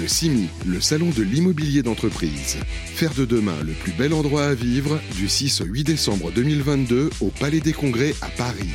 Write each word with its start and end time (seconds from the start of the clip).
Le 0.00 0.08
CIMI, 0.08 0.48
le 0.66 0.80
salon 0.80 1.10
de 1.16 1.22
l'immobilier 1.22 1.82
d'entreprise. 1.82 2.56
Faire 2.86 3.14
de 3.14 3.24
demain 3.24 3.54
le 3.64 3.72
plus 3.72 3.92
bel 3.92 4.12
endroit 4.12 4.46
à 4.46 4.54
vivre 4.54 4.98
du 5.16 5.28
6 5.28 5.60
au 5.60 5.66
8 5.66 5.84
décembre 5.84 6.32
2022 6.34 7.10
au 7.20 7.28
Palais 7.28 7.60
des 7.60 7.72
Congrès 7.72 8.12
à 8.20 8.26
Paris. 8.26 8.70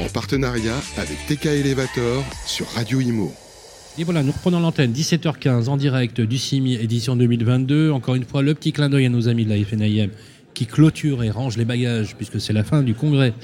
En 0.00 0.08
partenariat 0.08 0.74
avec 0.96 1.18
TK 1.28 1.46
Elevator 1.46 2.24
sur 2.46 2.66
Radio 2.70 3.00
Imo. 3.00 3.32
Et 3.96 4.04
voilà, 4.04 4.24
nous 4.24 4.32
reprenons 4.32 4.58
l'antenne, 4.58 4.92
17h15 4.92 5.68
en 5.68 5.76
direct 5.76 6.20
du 6.20 6.36
CIMI 6.36 6.74
édition 6.74 7.14
2022. 7.14 7.92
Encore 7.92 8.16
une 8.16 8.24
fois, 8.24 8.42
le 8.42 8.54
petit 8.54 8.72
clin 8.72 8.88
d'œil 8.88 9.06
à 9.06 9.08
nos 9.08 9.28
amis 9.28 9.44
de 9.44 9.50
la 9.50 9.64
FNIM 9.64 10.08
qui 10.52 10.66
clôture 10.66 11.22
et 11.22 11.30
range 11.30 11.56
les 11.58 11.66
bagages 11.66 12.16
puisque 12.16 12.40
c'est 12.40 12.54
la 12.54 12.64
fin 12.64 12.82
du 12.82 12.94
congrès, 12.94 13.34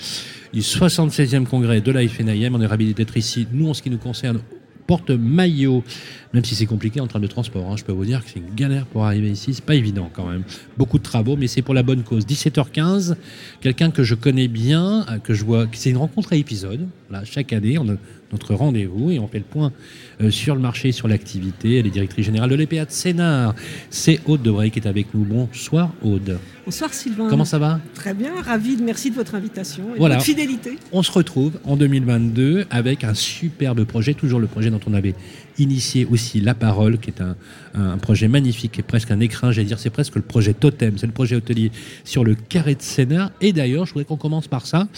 du 0.53 0.61
76e 0.61 1.45
congrès 1.45 1.81
de 1.81 1.93
la 1.93 2.09
FNIM. 2.09 2.55
On 2.55 2.61
est 2.61 2.67
ravis 2.67 2.95
d'être 2.95 3.17
ici, 3.17 3.47
nous 3.53 3.69
en 3.69 3.75
ce 3.75 3.83
qui 3.83 3.91
nous 3.91 3.99
concerne, 3.99 4.41
porte-maillot, 4.87 5.85
même 6.33 6.45
si 6.45 6.55
c'est 6.55 6.67
compliqué 6.67 7.01
en 7.01 7.07
train 7.07 7.21
de 7.21 7.27
transport. 7.27 7.71
Hein. 7.71 7.77
Je 7.77 7.85
peux 7.85 7.93
vous 7.93 8.05
dire 8.05 8.25
que 8.25 8.31
c'est 8.31 8.41
une 8.41 8.55
galère 8.55 8.87
pour 8.87 9.05
arriver 9.05 9.31
ici, 9.31 9.55
c'est 9.55 9.65
pas 9.65 9.75
évident 9.75 10.11
quand 10.13 10.27
même. 10.27 10.43
Beaucoup 10.77 10.99
de 10.99 11.03
travaux, 11.03 11.37
mais 11.37 11.47
c'est 11.47 11.63
pour 11.63 11.75
la 11.75 11.83
bonne 11.83 12.03
cause. 12.03 12.27
17h15, 12.27 13.17
quelqu'un 13.61 13.91
que 13.91 14.03
je 14.03 14.15
connais 14.15 14.49
bien, 14.49 15.07
euh, 15.09 15.19
que 15.19 15.35
je 15.35 15.45
vois, 15.45 15.67
c'est 15.73 15.91
une 15.91 15.97
rencontre 15.97 16.33
à 16.33 16.37
épisode. 16.37 16.89
Chaque 17.25 17.53
année, 17.53 17.79
on 17.79 17.89
a 17.89 17.97
notre 18.33 18.55
rendez-vous 18.55 19.11
et 19.11 19.19
on 19.19 19.29
fait 19.29 19.39
le 19.39 19.45
point 19.45 19.73
euh, 20.21 20.31
sur 20.31 20.55
le 20.55 20.61
marché, 20.61 20.93
sur 20.93 21.09
l'activité. 21.09 21.79
Elle 21.79 21.87
est 21.87 21.91
directrice 21.91 22.27
générale 22.27 22.51
de 22.51 22.55
l'EPA 22.55 22.85
de 22.85 22.91
Sénart. 22.91 23.55
C'est 23.91 24.21
Aude 24.27 24.43
Debray 24.43 24.71
qui 24.71 24.79
est 24.79 24.89
avec 24.89 25.15
nous. 25.15 25.25
Bonsoir 25.25 25.93
Aude. 26.03 26.39
Bonsoir 26.65 26.95
Sylvain. 26.95 27.29
Comment 27.29 27.45
ça 27.45 27.59
va? 27.59 27.81
Très 27.95 28.15
bien, 28.15 28.41
ravi, 28.41 28.77
merci 28.83 29.11
de 29.11 29.17
votre 29.17 29.35
invitation 29.35 29.95
et 29.95 29.99
de 29.99 29.99
votre 29.99 30.23
fidélité. 30.23 30.79
On 30.93 31.03
se 31.03 31.11
retrouve 31.11 31.59
en 31.65 31.77
2022 31.77 32.67
avec 32.71 33.05
un 33.05 33.15
superbe 33.15 33.85
projet, 33.85 34.15
toujours 34.15 34.39
le 34.39 34.47
projet 34.47 34.71
dont 34.71 34.81
on 34.87 34.95
avait 34.95 35.15
initié 35.59 36.07
aussi 36.07 36.41
La 36.41 36.55
Parole, 36.55 36.99
qui 36.99 37.11
est 37.11 37.21
un, 37.21 37.37
un 37.75 37.99
projet 37.99 38.29
magnifique, 38.29 38.73
qui 38.73 38.81
est 38.81 38.85
presque 38.85 39.11
un 39.11 39.21
écrin, 39.21 39.51
j'allais 39.51 39.67
dire, 39.67 39.79
c'est 39.79 39.91
presque 39.91 40.15
le 40.15 40.23
projet 40.23 40.55
totem, 40.55 40.99
c'est 40.99 41.07
le 41.07 41.13
projet 41.13 41.37
hôtelier 41.37 41.73
sur 42.05 42.25
le 42.25 42.35
carré 42.35 42.75
de 42.75 42.83
Sénart. 42.83 43.31
Et 43.41 43.53
d'ailleurs, 43.53 43.85
je 43.85 43.93
voudrais 43.93 44.05
qu'on 44.05 44.17
commence 44.17 44.47
par 44.47 44.67
ça. 44.67 44.89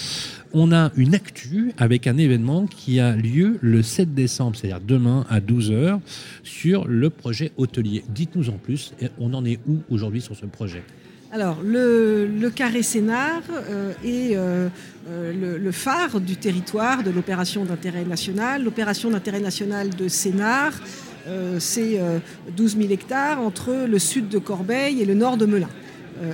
On 0.56 0.70
a 0.70 0.92
une 0.96 1.16
actu 1.16 1.72
avec 1.78 2.06
un 2.06 2.16
événement 2.16 2.66
qui 2.66 3.00
a 3.00 3.16
lieu 3.16 3.58
le 3.60 3.82
7 3.82 4.14
décembre, 4.14 4.54
c'est-à-dire 4.54 4.80
demain 4.80 5.26
à 5.28 5.40
12h, 5.40 5.98
sur 6.44 6.86
le 6.86 7.10
projet 7.10 7.50
hôtelier. 7.56 8.04
Dites-nous 8.08 8.50
en 8.50 8.58
plus, 8.58 8.94
on 9.18 9.34
en 9.34 9.44
est 9.44 9.58
où 9.66 9.78
aujourd'hui 9.90 10.20
sur 10.20 10.36
ce 10.36 10.46
projet? 10.46 10.84
Alors, 11.32 11.58
le, 11.64 12.48
carré 12.54 12.84
Sénart 12.84 13.42
euh, 13.50 13.92
est 14.04 14.36
euh, 14.36 14.68
euh, 15.10 15.58
le, 15.58 15.72
phare 15.72 16.20
du 16.20 16.36
territoire 16.36 17.02
de 17.02 17.10
l'opération 17.10 17.64
d'intérêt 17.64 18.04
national. 18.04 18.62
L'opération 18.62 19.10
d'intérêt 19.10 19.40
national 19.40 19.90
de 19.90 20.06
Sénart, 20.06 20.74
c'est 21.58 21.98
12 22.54 22.76
000 22.76 22.92
hectares 22.92 23.40
entre 23.40 23.86
le 23.88 23.98
sud 23.98 24.28
de 24.28 24.38
Corbeil 24.38 25.00
et 25.00 25.06
le 25.06 25.14
nord 25.14 25.38
de 25.38 25.46
Melun. 25.46 25.70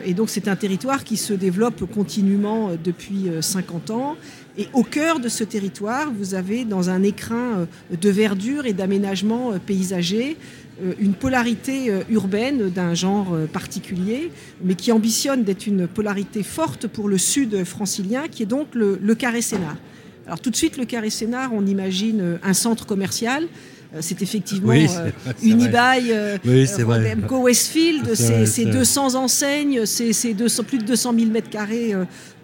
Et 0.04 0.14
donc, 0.14 0.30
c'est 0.30 0.48
un 0.48 0.56
territoire 0.56 1.04
qui 1.04 1.16
se 1.16 1.32
développe 1.32 1.84
continuellement 1.92 2.70
depuis 2.82 3.28
50 3.40 3.90
ans. 3.90 4.16
Et 4.58 4.68
au 4.72 4.82
cœur 4.82 5.20
de 5.20 5.28
ce 5.28 5.42
territoire, 5.44 6.12
vous 6.12 6.34
avez 6.34 6.64
dans 6.64 6.90
un 6.90 7.02
écrin 7.02 7.66
de 7.90 8.10
verdure 8.10 8.66
et 8.66 8.72
d'aménagement 8.72 9.52
paysager 9.64 10.36
euh, 10.82 10.92
une 10.98 11.14
polarité 11.14 11.90
euh, 11.90 12.02
urbaine 12.08 12.70
d'un 12.70 12.94
genre 12.94 13.34
euh, 13.34 13.46
particulier, 13.46 14.30
mais 14.62 14.74
qui 14.74 14.92
ambitionne 14.92 15.42
d'être 15.42 15.66
une 15.66 15.86
polarité 15.86 16.42
forte 16.42 16.86
pour 16.86 17.08
le 17.08 17.18
sud 17.18 17.64
francilien, 17.64 18.28
qui 18.28 18.44
est 18.44 18.46
donc 18.46 18.68
le, 18.74 18.96
carré 19.14 19.42
Sénart. 19.42 19.76
Alors 20.26 20.40
tout 20.40 20.50
de 20.50 20.56
suite, 20.56 20.76
le 20.78 20.84
carré 20.84 21.10
Sénart, 21.10 21.50
on 21.52 21.66
imagine 21.66 22.38
un 22.42 22.54
centre 22.54 22.86
commercial. 22.86 23.48
C'est 23.98 24.22
effectivement 24.22 24.68
oui, 24.68 24.86
Unibail, 25.42 26.14
MCO 26.44 27.42
Westfield, 27.42 28.14
c'est 28.14 28.64
200 28.64 29.14
enseignes, 29.16 29.84
c'est 29.86 30.34
plus 30.66 30.78
de 30.78 30.84
200 30.84 31.14
000 31.18 31.30
mètres 31.30 31.50
carrés 31.50 31.94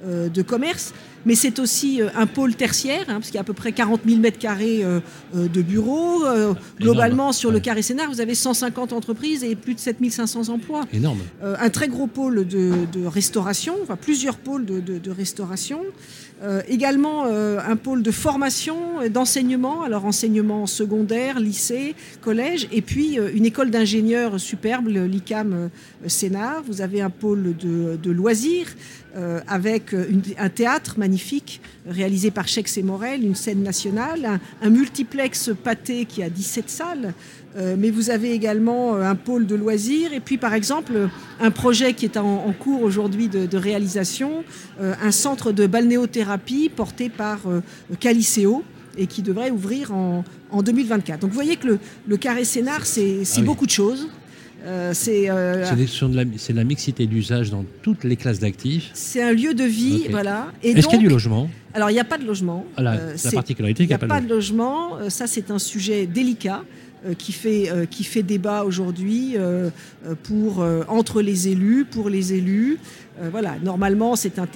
de 0.05 0.43
commerce 0.43 0.93
mais 1.27 1.35
c'est 1.35 1.59
aussi 1.59 2.01
euh, 2.01 2.09
un 2.15 2.27
pôle 2.27 2.55
tertiaire, 2.55 3.05
hein, 3.09 3.15
parce 3.15 3.27
qu'il 3.27 3.35
y 3.35 3.39
a 3.39 3.43
à 3.43 3.45
peu 3.45 3.53
près 3.53 3.73
40 3.73 4.03
000 4.07 4.21
mètres 4.21 4.39
carrés 4.39 4.83
euh, 4.83 5.01
euh, 5.35 5.49
de 5.49 5.61
bureaux. 5.61 6.25
globalement, 6.81 7.33
sur 7.33 7.51
le 7.51 7.59
carré 7.61 7.83
Sénart, 7.83 8.09
vous 8.09 8.21
avez 8.21 8.35
150 8.35 8.93
entreprises 8.93 9.43
et 9.43 9.57
plus 9.57 9.75
de 9.75 9.81
7500 9.81 10.49
emplois. 10.49 10.87
Énorme. 10.93 11.19
un 11.43 11.71
très 11.71 11.89
gros 11.89 12.07
pôle 12.07 12.47
de, 12.47 13.07
restauration, 13.07 13.75
enfin 13.83 13.97
plusieurs 13.97 14.37
pôles 14.37 14.65
de, 14.65 15.11
restauration. 15.11 15.81
également 16.69 17.25
un 17.25 17.77
pôle 17.77 18.03
de 18.03 18.11
formation, 18.11 18.77
d'enseignement, 19.11 19.83
alors 19.83 20.05
enseignement 20.05 20.67
secondaire, 20.67 21.41
lycée, 21.41 21.95
collège, 22.21 22.69
et 22.73 22.83
puis 22.83 23.19
une 23.35 23.47
école 23.47 23.71
d'ingénieurs 23.71 24.39
superbe, 24.39 24.87
l'ICAM 24.89 25.71
Sénart. 26.07 26.63
Vous 26.67 26.81
avez 26.81 27.01
un 27.01 27.11
pôle 27.11 27.57
de, 27.57 28.11
loisirs 28.11 28.69
avec 29.49 29.95
un 30.39 30.49
théâtre 30.49 30.99
magnifique 30.99 31.16
réalisé 31.89 32.31
par 32.31 32.49
Chex 32.49 32.77
et 32.79 32.83
Morel, 32.83 33.25
une 33.25 33.35
scène 33.35 33.63
nationale, 33.63 34.41
un, 34.63 34.71
multiplex 34.71 35.51
pâté 35.63 36.05
qui 36.05 36.23
a 36.23 36.31
17 36.31 36.69
salles, 36.71 37.15
euh, 37.57 37.77
mais 37.79 37.91
vous 37.91 38.11
avez 38.11 38.33
également 38.33 38.95
euh, 38.95 39.03
un 39.03 39.15
pôle 39.15 39.47
de 39.47 39.55
loisirs 39.55 40.13
et 40.13 40.21
puis 40.21 40.37
par 40.37 40.53
exemple 40.53 41.09
un 41.41 41.51
projet 41.51 41.95
qui 41.95 42.05
est 42.05 42.19
en, 42.19 42.53
cours 42.53 42.83
aujourd'hui 42.83 43.29
de, 43.29 43.57
réalisation, 43.57 44.45
euh, 44.81 44.95
un 45.03 45.11
centre 45.11 45.53
de 45.53 45.67
balnéothérapie 45.67 46.69
porté 46.69 47.09
par 47.09 47.41
Caliceo 48.01 48.63
et 48.99 49.07
qui 49.07 49.23
devrait 49.23 49.51
ouvrir 49.51 49.93
en, 49.95 50.25
2024. 50.63 51.21
Donc 51.21 51.31
vous 51.31 51.35
voyez 51.35 51.57
que 51.57 51.79
le, 52.07 52.17
carré 52.17 52.45
scénar, 52.45 52.87
c'est 52.87 53.23
ah 53.37 53.41
beaucoup 53.43 53.67
de 53.67 53.71
choses. 53.71 54.09
Euh, 54.67 54.91
c'est 54.95 55.31
euh, 55.31 55.65
de, 55.65 56.53
la 56.55 56.65
mixité 56.65 57.07
d'usage 57.07 57.51
dans 57.51 57.65
toutes 57.83 58.05
les 58.05 58.17
classes 58.17 58.41
d'actifs. 58.41 58.91
C'est 58.95 59.23
un 59.23 59.33
lieu 59.33 59.55
de 59.55 59.65
vie, 59.65 60.07
voilà. 60.11 60.49
Est-ce 60.63 60.89
qu'il 60.89 60.99
y 60.99 61.03
a 61.03 61.07
du 61.07 61.09
logement? 61.09 61.49
Alors 61.73 61.91
il 61.91 61.93
n'y 61.93 62.01
a 62.01 62.05
pas 62.05 62.19
de 62.19 62.27
logement. 62.27 62.65
Ah, 62.77 62.83
la, 62.83 62.93
euh, 62.95 63.17
la 63.23 63.31
particularité 63.31 63.85
qu'il 63.87 63.97
n'y 63.97 64.03
a, 64.03 64.07
pas, 64.07 64.21
de 64.21 64.29
logement. 64.29 64.99
Ça 65.09 65.27
c'est 65.27 65.51
un 65.51 65.59
sujet 65.59 66.07
délicat. 66.07 66.65
qui 67.19 67.31
fait, 67.31 67.71
qui 67.89 68.03
fait 68.03 68.25
débat 68.25 68.65
aujourd'hui 68.65 69.37
pour 70.25 70.67
entre 70.89 71.23
les 71.23 71.47
élus, 71.47 71.85
pour 71.85 72.09
les 72.09 72.33
élus. 72.33 72.79
Voilà, 73.31 73.57
normalement, 73.63 74.15
c'est 74.17 74.39
un, 74.39 74.47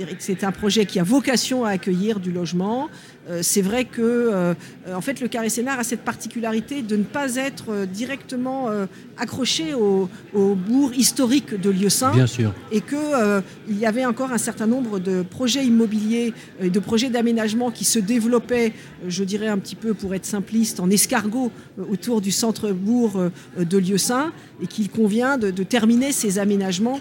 un 0.42 0.52
projet 0.52 0.84
qui 0.86 1.00
a 1.00 1.02
vocation 1.02 1.64
à 1.64 1.70
accueillir 1.70 2.20
du 2.20 2.30
logement. 2.30 2.88
Euh, 3.28 3.40
c'est 3.42 3.62
vrai 3.62 3.84
que 3.84 4.00
euh, 4.00 4.54
en 4.92 5.00
fait, 5.00 5.20
le 5.20 5.28
carré 5.28 5.48
Sénart 5.48 5.78
a 5.78 5.84
cette 5.84 6.00
particularité 6.00 6.82
de 6.82 6.96
ne 6.96 7.02
pas 7.02 7.36
être 7.36 7.66
euh, 7.70 7.86
directement 7.86 8.68
accroché 9.16 9.74
au, 9.74 10.08
bourg 10.32 10.92
historique 10.94 11.54
de 11.54 11.70
Lieu-Saint. 11.70 12.12
Bien 12.12 12.26
sûr. 12.26 12.52
Et 12.72 12.80
qu'il 12.80 13.78
y 13.78 13.86
avait 13.86 14.04
encore 14.04 14.32
un 14.32 14.38
certain 14.38 14.66
nombre 14.66 14.98
de 14.98 15.22
projets 15.22 15.64
immobiliers 15.64 16.32
et 16.60 16.70
de 16.70 16.80
projets 16.80 17.10
d'aménagement 17.10 17.70
qui 17.70 17.84
se 17.84 17.98
développaient, 17.98 18.72
je 19.06 19.24
dirais 19.24 19.48
un 19.48 19.58
petit 19.58 19.76
peu 19.76 19.94
pour 19.94 20.14
être 20.14 20.24
simpliste, 20.24 20.80
en 20.80 20.90
escargot 20.90 21.50
autour 21.90 22.20
du 22.20 22.30
centre-bourg 22.30 23.30
de 23.58 23.78
Lieu-Saint 23.78 24.32
et 24.62 24.66
qu'il 24.66 24.88
convient 24.88 25.38
de 25.38 25.62
terminer 25.62 26.12
ces 26.12 26.38
aménagements 26.38 27.00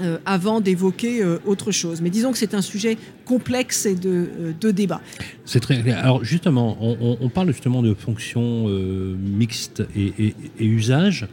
euh, 0.00 0.16
avant 0.24 0.62
d'évoquer 0.62 1.22
euh, 1.22 1.36
autre 1.44 1.70
chose. 1.70 2.00
Mais 2.00 2.08
disons 2.08 2.32
que 2.32 2.38
c'est 2.38 2.54
un 2.54 2.62
sujet 2.62 2.96
complexe 3.26 3.84
et 3.84 3.94
de, 3.94 4.54
euh, 4.64 4.72
débat. 4.72 5.02
C'est 5.44 5.60
très 5.60 5.86
Alors 5.92 6.24
justement, 6.24 6.78
on, 6.80 7.28
parle 7.28 7.48
justement 7.48 7.82
de 7.82 7.92
fonctions 7.92 8.68
mixtes 8.68 9.82
et, 9.94 10.34
usage. 10.58 11.26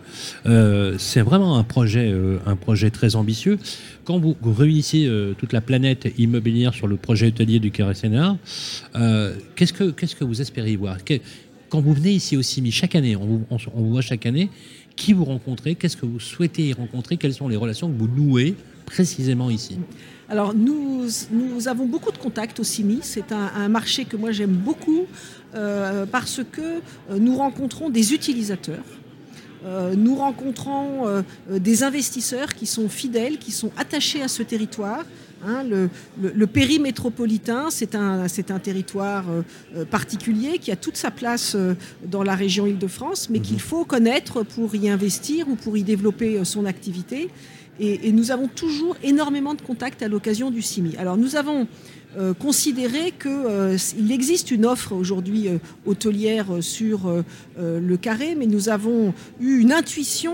c'est 0.43 1.21
vraiment 1.21 1.57
un 1.57 1.63
projet, 1.63 2.13
un 2.45 2.55
projet 2.57 2.89
très 2.89 3.15
ambitieux. 3.15 3.59
Quand 4.03 4.19
vous, 4.19 4.35
réunissez 4.43 5.09
toute 5.37 5.53
la 5.53 5.61
planète 5.61 6.11
immobilière 6.17 6.73
sur 6.73 6.87
le 6.87 6.97
projet 6.97 7.27
hôtelier 7.27 7.59
du 7.59 7.71
Carré 7.71 7.93
qu'est-ce 9.55 9.73
que 9.73 9.91
qu'est-ce 9.91 10.15
que 10.17 10.25
vous 10.25 10.41
espérez 10.41 10.75
voir? 10.75 10.97
Quand 11.69 11.81
vous 11.81 11.93
venez 11.93 12.11
ici 12.11 12.35
au 12.35 12.41
CIMI 12.41 12.71
chaque 12.71 12.95
année, 12.95 13.15
on 13.15 13.25
vous, 13.25 13.45
on 13.51 13.81
vous 13.81 13.91
voit 13.91 14.01
chaque 14.01 14.25
année, 14.25 14.49
qui 14.99 15.13
vous 15.13 15.23
rencontrez, 15.23 15.75
qu'est-ce 15.75 15.95
que 15.95 16.05
vous 16.05 16.19
souhaitez 16.19 16.67
y 16.67 16.73
rencontrer, 16.73 17.15
quelles 17.15 17.33
sont 17.33 17.47
les 17.47 17.55
relations 17.55 17.89
que 17.89 17.97
vous 17.97 18.09
nouez 18.09 18.53
précisément 18.85 19.49
ici 19.49 19.79
alors 20.31 20.53
nous, 20.53 21.07
nous 21.31 21.67
avons 21.67 21.87
beaucoup 21.87 22.11
de 22.11 22.17
contacts 22.19 22.59
au 22.59 22.63
CIMI, 22.63 22.99
c'est 23.01 23.31
un, 23.31 23.67
marché 23.67 24.05
que 24.05 24.15
moi 24.15 24.31
j'aime 24.31 24.51
beaucoup 24.51 25.07
euh, 25.55 26.05
parce 26.05 26.41
que 26.51 26.61
euh, 26.61 27.17
nous 27.19 27.35
rencontrons 27.35 27.89
des 27.89 28.13
utilisateurs, 28.13 28.83
euh, 29.65 29.95
nous 29.95 30.15
rencontrons 30.15 31.23
des 31.49 31.81
investisseurs 31.81 32.53
qui 32.53 32.67
sont 32.67 32.89
fidèles, 32.89 33.39
qui 33.39 33.51
sont 33.51 33.71
attachés 33.75 34.21
à 34.21 34.27
ce 34.27 34.43
territoire, 34.43 35.03
Hein, 35.45 35.63
le, 35.63 35.89
le, 36.21 36.47
périmétropolitain, 36.47 37.67
c'est 37.69 37.95
un, 37.95 38.25
un, 38.25 38.59
territoire 38.59 39.23
euh, 39.29 39.41
euh, 39.75 39.85
particulier 39.85 40.57
qui 40.59 40.69
a 40.69 40.75
toute 40.75 40.97
sa 40.97 41.11
place 41.11 41.55
euh, 41.55 41.75
dans 42.05 42.23
la 42.23 42.35
région 42.35 42.67
Île-de-France, 42.67 43.29
mais 43.29 43.39
qu'il 43.39 43.55
mhm. 43.55 43.61
faut 43.61 43.85
connaître 43.85 44.43
pour 44.43 44.75
y 44.75 44.89
investir 44.89 45.47
ou 45.47 45.55
pour 45.55 45.77
y 45.77 45.83
développer 45.83 46.43
son 46.43 46.65
activité. 46.65 47.29
Et, 47.79 48.11
nous 48.11 48.31
avons 48.31 48.49
toujours 48.49 48.97
énormément 49.01 49.53
de 49.53 49.61
contacts 49.61 50.03
à 50.03 50.09
l'occasion 50.09 50.51
du 50.51 50.61
CIMI. 50.61 50.97
Alors 50.97 51.15
nous 51.15 51.37
avons 51.37 51.65
euh, 52.17 52.33
considéré 52.33 53.13
qu'il 53.13 54.11
existe 54.11 54.51
une 54.51 54.65
offre 54.65 54.91
aujourd'hui 54.91 55.47
hôtelière 55.85 56.47
sur 56.59 57.23
le 57.57 57.97
carré, 57.97 58.35
mais 58.35 58.47
nous 58.47 58.67
avons 58.67 59.13
eu 59.39 59.59
une 59.59 59.71
intuition, 59.71 60.33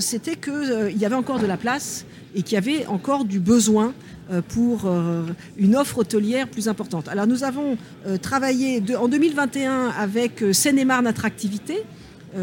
c'était 0.00 0.34
qu'il 0.34 0.96
y 0.98 1.04
avait 1.04 1.14
encore 1.14 1.38
de 1.38 1.46
la 1.46 1.56
place 1.56 2.04
et 2.34 2.42
qu'il 2.42 2.54
y 2.54 2.58
avait 2.58 2.86
encore 2.86 3.24
du 3.24 3.38
besoin 3.38 3.92
euh, 4.30 4.40
pour 4.40 4.86
euh, 4.86 5.24
une 5.56 5.76
offre 5.76 5.98
hôtelière 5.98 6.48
plus 6.48 6.68
importante. 6.68 7.08
Alors 7.08 7.26
nous 7.26 7.44
avons 7.44 7.76
euh, 8.06 8.16
travaillé 8.18 8.82
en 8.98 9.08
2021 9.08 9.88
avec 9.98 10.44
Seine-et-Marne 10.52 11.06
Attractivité, 11.06 11.82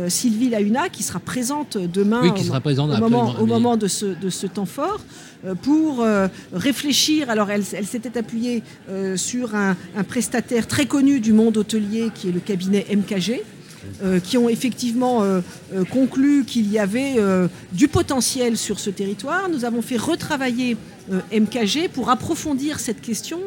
Sylvie 0.07 0.51
Launa, 0.51 0.87
qui 0.89 1.01
sera 1.01 1.19
présente 1.19 1.75
demain 1.75 2.21
au, 2.21 3.47
moment, 3.47 3.75
de, 3.75 3.87
ce, 3.87 4.45
temps 4.45 4.67
fort, 4.67 4.99
pour 5.63 6.05
réfléchir. 6.53 7.31
Alors, 7.31 7.49
elle, 7.49 7.63
s'était 7.63 8.15
appuyée 8.15 8.61
sur 9.15 9.55
un, 9.55 9.75
prestataire 10.07 10.67
très 10.67 10.85
connu 10.85 11.19
du 11.19 11.33
monde 11.33 11.57
hôtelier, 11.57 12.11
qui 12.13 12.29
est 12.29 12.31
le 12.31 12.39
cabinet 12.39 12.85
MKG. 12.95 13.41
Qui 14.23 14.37
ont 14.37 14.49
effectivement 14.49 15.23
conclu 15.91 16.43
qu'il 16.45 16.71
y 16.71 16.79
avait 16.79 17.15
du 17.71 17.87
potentiel 17.87 18.57
sur 18.57 18.79
ce 18.79 18.89
territoire. 18.89 19.49
Nous 19.49 19.65
avons 19.65 19.81
fait 19.81 19.97
retravailler 19.97 20.77
euh, 21.11 21.21
MKG 21.33 21.89
pour 21.91 22.09
approfondir 22.09 22.79
cette 22.79 23.01
question 23.01 23.39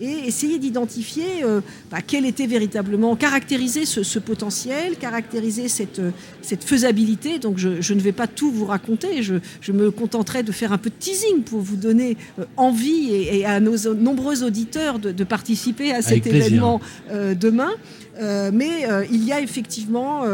et 0.00 0.28
essayer 0.28 0.58
d'identifier 0.58 1.44
euh, 1.44 1.60
bah, 1.90 1.98
quel 2.06 2.24
était 2.24 2.46
véritablement, 2.46 3.16
caractériser 3.16 3.84
ce, 3.84 4.18
potentiel, 4.18 4.96
caractériser 4.96 5.68
cette, 5.68 5.98
euh, 5.98 6.10
cette 6.42 6.64
faisabilité. 6.64 7.38
Donc 7.38 7.58
je, 7.58 7.94
ne 7.94 8.00
vais 8.00 8.12
pas 8.12 8.26
tout 8.26 8.50
vous 8.50 8.64
raconter, 8.64 9.22
je, 9.22 9.72
me 9.72 9.90
contenterai 9.90 10.42
de 10.42 10.52
faire 10.52 10.72
un 10.72 10.78
peu 10.78 10.90
de 10.90 10.94
teasing 10.98 11.42
pour 11.42 11.60
vous 11.60 11.76
donner 11.76 12.16
envie 12.56 13.12
et, 13.12 13.44
à 13.44 13.60
nos 13.60 13.94
nombreux 13.94 14.42
auditeurs 14.44 14.98
de, 14.98 15.24
participer 15.24 15.92
à 15.92 16.02
cet 16.02 16.26
événement 16.26 16.80
demain. 17.12 17.70
mais 18.18 18.86
il 19.10 19.24
y 19.24 19.32
a 19.32 19.40
effectivement 19.40 20.24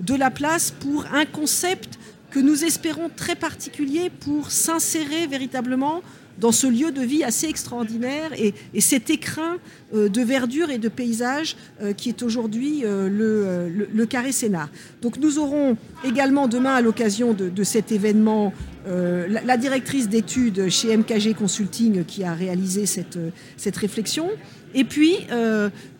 de 0.00 0.14
la 0.14 0.30
place 0.30 0.72
pour 0.72 1.06
un 1.12 1.24
concept 1.24 1.98
que 2.30 2.40
nous 2.40 2.64
espérons 2.64 3.10
très 3.14 3.34
particulier 3.34 4.10
pour 4.10 4.50
s'insérer 4.50 5.26
véritablement 5.26 6.02
dans 6.40 6.52
ce 6.52 6.66
lieu 6.66 6.90
de 6.90 7.02
vie 7.02 7.22
assez 7.22 7.46
extraordinaire 7.46 8.32
et, 8.36 8.54
cet 8.80 9.10
écrin 9.10 9.58
euh, 9.94 10.08
de 10.08 10.22
verdure 10.22 10.70
et 10.70 10.78
de 10.78 10.88
paysage 10.88 11.56
euh, 11.82 11.92
qui 11.92 12.08
est 12.08 12.22
aujourd'hui 12.22 12.82
euh, 12.84 13.08
le, 13.08 13.86
le, 13.92 14.06
Carré 14.06 14.32
Sénat. 14.32 14.70
Donc 15.02 15.18
nous 15.18 15.38
aurons 15.38 15.76
également 16.04 16.48
demain 16.48 16.74
à 16.74 16.80
l'occasion 16.80 17.34
de, 17.34 17.62
cet 17.62 17.92
événement 17.92 18.52
la, 18.86 19.56
directrice 19.56 20.08
d'études 20.08 20.68
chez 20.70 20.96
MKG 20.96 21.34
Consulting 21.34 22.04
qui 22.04 22.24
a 22.24 22.32
réalisé 22.32 22.86
cette, 22.86 23.18
cette 23.56 23.76
réflexion. 23.76 24.30
Et 24.74 24.84
puis, 24.84 25.14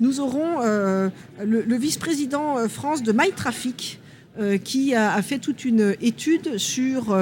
nous 0.00 0.20
aurons 0.20 0.60
le, 1.44 1.76
vice-président 1.76 2.68
France 2.68 3.02
de 3.02 3.12
MyTraffic, 3.12 4.00
qui 4.64 4.94
a, 4.94 5.20
fait 5.22 5.38
toute 5.38 5.64
une 5.64 5.94
étude 6.00 6.56
sur 6.56 7.14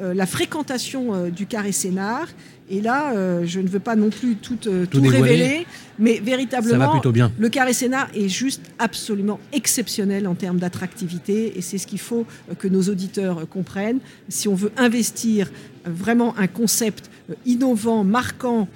la 0.00 0.26
fréquentation 0.26 1.28
du 1.28 1.46
carré 1.46 1.72
Sénart 1.72 2.28
et 2.72 2.80
là, 2.80 3.12
euh, 3.12 3.42
je 3.44 3.60
ne 3.60 3.68
veux 3.68 3.80
pas 3.80 3.96
non 3.96 4.08
plus 4.08 4.36
tout, 4.36 4.56
euh, 4.66 4.86
révéler, 4.94 5.66
mais 5.98 6.20
véritablement, 6.24 7.02
le 7.38 7.48
Carré 7.50 7.74
Sénat 7.74 8.08
est 8.14 8.30
juste 8.30 8.62
absolument 8.78 9.40
exceptionnel 9.52 10.26
en 10.26 10.34
termes 10.34 10.58
d'attractivité, 10.58 11.52
et 11.58 11.60
c'est 11.60 11.76
ce 11.76 11.86
qu'il 11.86 11.98
faut 11.98 12.24
euh, 12.50 12.54
que 12.54 12.68
nos 12.68 12.82
auditeurs 12.84 13.46
comprennent. 13.46 13.98
Si 14.30 14.48
on 14.48 14.54
veut 14.54 14.72
investir 14.78 15.50
vraiment 15.84 16.34
un 16.38 16.46
concept 16.46 17.10
innovant, 17.44 18.04
marquant, 18.04 18.68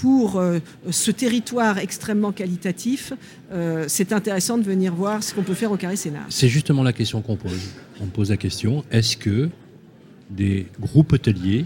pour 0.00 0.42
ce 0.90 1.10
territoire 1.10 1.78
extrêmement 1.78 2.32
qualitatif, 2.32 3.12
c'est 3.86 4.12
intéressant 4.12 4.58
de 4.58 4.62
venir 4.62 4.94
voir 4.94 5.22
ce 5.22 5.34
qu'on 5.34 5.42
peut 5.42 5.54
faire 5.54 5.72
au 5.72 5.76
Carré 5.76 5.96
Sénat. 5.96 6.26
C'est 6.28 6.48
justement 6.48 6.82
la 6.82 6.92
question 6.92 7.22
qu'on 7.22 7.36
pose. 7.36 7.70
On 8.00 8.06
pose 8.06 8.30
la 8.30 8.36
question, 8.36 8.84
est-ce 8.90 9.16
que 9.16 9.48
des 10.30 10.66
groupes 10.80 11.12
hôteliers 11.12 11.64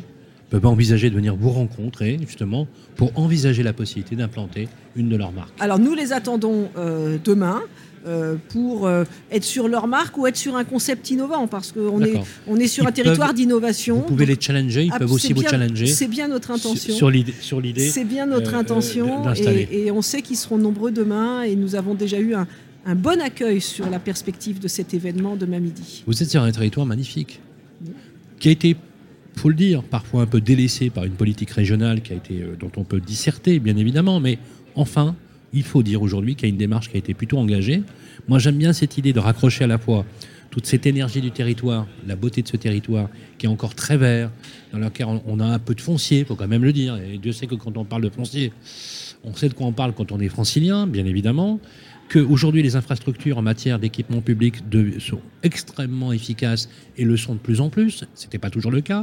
peuvent 0.50 0.66
envisager 0.66 1.10
de 1.10 1.14
venir 1.14 1.36
vous 1.36 1.50
rencontrer 1.50 2.18
justement 2.26 2.66
pour 2.96 3.16
envisager 3.18 3.62
la 3.62 3.72
possibilité 3.72 4.16
d'implanter 4.16 4.68
une 4.96 5.08
de 5.08 5.16
leurs 5.16 5.32
marques 5.32 5.54
Alors 5.60 5.78
nous 5.78 5.94
les 5.94 6.12
attendons 6.12 6.70
euh, 6.76 7.18
demain. 7.22 7.60
Euh, 8.06 8.36
pour 8.50 8.86
euh, 8.86 9.02
être 9.32 9.42
sur 9.42 9.66
leur 9.66 9.88
marque 9.88 10.16
ou 10.16 10.26
être 10.28 10.36
sur 10.36 10.54
un 10.56 10.62
concept 10.62 11.10
innovant 11.10 11.48
parce 11.48 11.72
qu'on 11.72 12.00
est, 12.00 12.14
on 12.46 12.56
est 12.56 12.68
sur 12.68 12.86
un 12.86 12.92
territoire 12.92 13.34
d'innovation. 13.34 13.96
Vous 13.96 14.02
pouvez 14.02 14.24
les 14.24 14.40
challenger, 14.40 14.84
ils 14.84 14.92
peuvent 14.92 15.12
aussi 15.12 15.32
vous 15.32 15.42
challenger. 15.42 15.88
C'est 15.88 16.06
bien 16.06 16.28
notre 16.28 16.52
intention. 16.52 16.94
Sur 16.94 17.10
l'idée. 17.10 17.88
C'est 17.88 18.04
bien 18.04 18.24
notre 18.24 18.54
intention 18.54 19.24
et, 19.34 19.86
et, 19.86 19.90
on 19.90 20.00
sait 20.00 20.22
qu'ils 20.22 20.36
seront 20.36 20.58
nombreux 20.58 20.92
demain 20.92 21.42
et 21.42 21.56
nous 21.56 21.74
avons 21.74 21.94
déjà 21.94 22.20
eu 22.20 22.34
un, 22.34 22.46
un 22.86 22.94
bon 22.94 23.20
accueil 23.20 23.60
sur 23.60 23.90
la 23.90 23.98
perspective 23.98 24.58
de 24.60 24.68
cet 24.68 24.94
événement 24.94 25.36
demain 25.36 25.58
midi. 25.58 26.02
Vous 26.06 26.22
êtes 26.22 26.30
sur 26.30 26.42
un 26.42 26.52
territoire 26.52 26.86
magnifique 26.86 27.40
qui 28.38 28.48
a 28.48 28.52
été 28.52 28.76
faut 29.38 29.48
le 29.48 29.54
dire, 29.54 29.82
parfois 29.82 30.22
un 30.22 30.26
peu 30.26 30.40
délaissé 30.40 30.90
par 30.90 31.04
une 31.04 31.12
politique 31.12 31.50
régionale 31.50 32.02
qui 32.02 32.12
a 32.12 32.16
été, 32.16 32.42
euh, 32.42 32.56
dont 32.58 32.70
on 32.76 32.84
peut 32.84 33.00
disserter, 33.00 33.58
bien 33.58 33.76
évidemment, 33.76 34.20
mais 34.20 34.38
enfin, 34.74 35.14
il 35.52 35.62
faut 35.62 35.82
dire 35.82 36.02
aujourd'hui 36.02 36.34
qu'il 36.34 36.48
y 36.48 36.50
a 36.50 36.52
une 36.52 36.58
démarche 36.58 36.90
qui 36.90 36.96
a 36.96 36.98
été 36.98 37.14
plutôt 37.14 37.38
engagée. 37.38 37.82
Moi, 38.28 38.38
j'aime 38.38 38.56
bien 38.56 38.72
cette 38.72 38.98
idée 38.98 39.12
de 39.12 39.20
raccrocher 39.20 39.64
à 39.64 39.66
la 39.66 39.78
fois 39.78 40.04
toute 40.50 40.66
cette 40.66 40.86
énergie 40.86 41.20
du 41.20 41.30
territoire, 41.30 41.86
la 42.06 42.16
beauté 42.16 42.42
de 42.42 42.48
ce 42.48 42.56
territoire, 42.56 43.08
qui 43.38 43.46
est 43.46 43.48
encore 43.48 43.74
très 43.74 43.96
vert, 43.96 44.30
dans 44.72 44.78
lequel 44.78 45.06
on 45.26 45.40
a 45.40 45.46
un 45.46 45.58
peu 45.58 45.74
de 45.74 45.80
foncier, 45.80 46.20
il 46.20 46.24
faut 46.24 46.34
quand 46.34 46.48
même 46.48 46.64
le 46.64 46.72
dire. 46.72 46.96
Et 46.96 47.18
Dieu 47.18 47.32
sait 47.32 47.46
que 47.46 47.54
quand 47.54 47.76
on 47.76 47.84
parle 47.84 48.02
de 48.02 48.10
foncier, 48.10 48.52
on 49.24 49.34
sait 49.34 49.48
de 49.48 49.54
quoi 49.54 49.66
on 49.66 49.72
parle 49.72 49.92
quand 49.92 50.10
on 50.10 50.20
est 50.20 50.28
francilien, 50.28 50.86
bien 50.86 51.06
évidemment 51.06 51.60
qu'aujourd'hui 52.08 52.62
les 52.62 52.76
infrastructures 52.76 53.38
en 53.38 53.42
matière 53.42 53.78
d'équipement 53.78 54.20
public 54.20 54.56
sont 54.98 55.20
extrêmement 55.42 56.12
efficaces 56.12 56.68
et 56.96 57.04
le 57.04 57.16
sont 57.16 57.34
de 57.34 57.40
plus 57.40 57.60
en 57.60 57.70
plus. 57.70 58.04
Ce 58.14 58.24
n'était 58.24 58.38
pas 58.38 58.50
toujours 58.50 58.72
le 58.72 58.80
cas. 58.80 59.00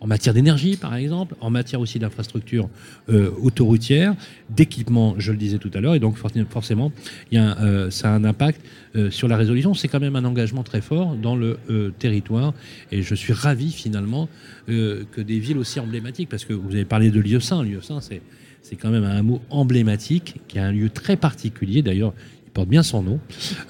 En 0.00 0.06
matière 0.06 0.34
d'énergie, 0.34 0.76
par 0.76 0.94
exemple, 0.96 1.34
en 1.40 1.48
matière 1.48 1.80
aussi 1.80 1.98
d'infrastructures 1.98 2.68
euh, 3.08 3.30
autoroutières, 3.40 4.14
d'équipement, 4.50 5.14
je 5.16 5.32
le 5.32 5.38
disais 5.38 5.56
tout 5.58 5.70
à 5.72 5.80
l'heure, 5.80 5.94
et 5.94 5.98
donc 5.98 6.16
forcément, 6.50 6.92
y 7.32 7.38
a 7.38 7.58
euh, 7.60 7.90
ça 7.90 8.12
a 8.12 8.14
un 8.14 8.24
impact 8.24 8.60
euh, 8.96 9.10
sur 9.10 9.28
la 9.28 9.38
résolution. 9.38 9.72
C'est 9.72 9.88
quand 9.88 10.00
même 10.00 10.16
un 10.16 10.26
engagement 10.26 10.62
très 10.62 10.82
fort 10.82 11.16
dans 11.16 11.36
le 11.36 11.58
territoire, 11.98 12.52
et 12.92 13.00
je 13.00 13.14
suis 13.14 13.32
ravi 13.32 13.72
finalement 13.72 14.28
que 14.66 15.20
des 15.20 15.38
villes 15.38 15.58
aussi 15.58 15.80
emblématiques, 15.80 16.28
parce 16.28 16.44
que 16.44 16.52
vous 16.52 16.72
avez 16.72 16.84
parlé 16.84 17.10
de 17.10 17.20
Lieu-Saint, 17.20 17.62
Lieu-Saint, 17.62 18.00
c'est 18.00 18.20
c'est 18.64 18.76
quand 18.76 18.88
même 18.88 19.04
un 19.04 19.22
mot 19.22 19.42
emblématique, 19.50 20.40
qui 20.48 20.58
a 20.58 20.64
un 20.64 20.72
lieu 20.72 20.88
très 20.88 21.16
particulier. 21.16 21.82
D'ailleurs, 21.82 22.14
porte 22.54 22.68
bien 22.68 22.82
son 22.82 23.02
nom. 23.02 23.20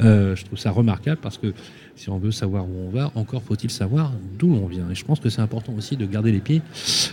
Euh, 0.01 0.37
je 0.37 0.45
trouve 0.45 0.59
ça 0.59 0.71
remarquable 0.71 1.19
parce 1.21 1.39
que 1.39 1.53
si 1.97 2.11
on 2.11 2.19
veut 2.19 2.31
savoir 2.31 2.65
où 2.67 2.87
on 2.87 2.91
va, 2.91 3.11
encore 3.15 3.43
faut-il 3.43 3.71
savoir 3.71 4.13
d'où 4.39 4.53
on 4.55 4.67
vient. 4.67 4.88
Et 4.91 4.95
je 4.95 5.05
pense 5.05 5.21
que 5.21 5.31
c'est 5.31 5.41
important 5.41 5.73
aussi 5.76 5.97
de 5.97 6.07
garder 6.07 6.31
les 6.31 6.41
pieds 6.41 6.62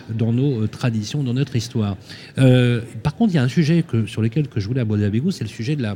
dans 0.10 0.34
nos 0.34 0.64
euh, 0.64 0.68
traditions, 0.68 1.24
dans 1.24 1.34
notre 1.34 1.56
histoire. 1.56 1.98
Euh, 2.38 2.82
par 3.02 3.16
contre, 3.16 3.34
il 3.34 3.38
y 3.38 3.40
a 3.40 3.44
un 3.44 3.48
sujet 3.48 3.84
sur 4.06 4.22
lequel 4.22 4.48
que 4.48 4.60
je 4.60 4.68
voulais 4.68 4.82
aborder 4.82 5.06
avec 5.06 5.24
vous, 5.24 5.32
c'est 5.32 5.44
le 5.44 5.50
sujet 5.50 5.76
de 5.76 5.82
la... 5.82 5.96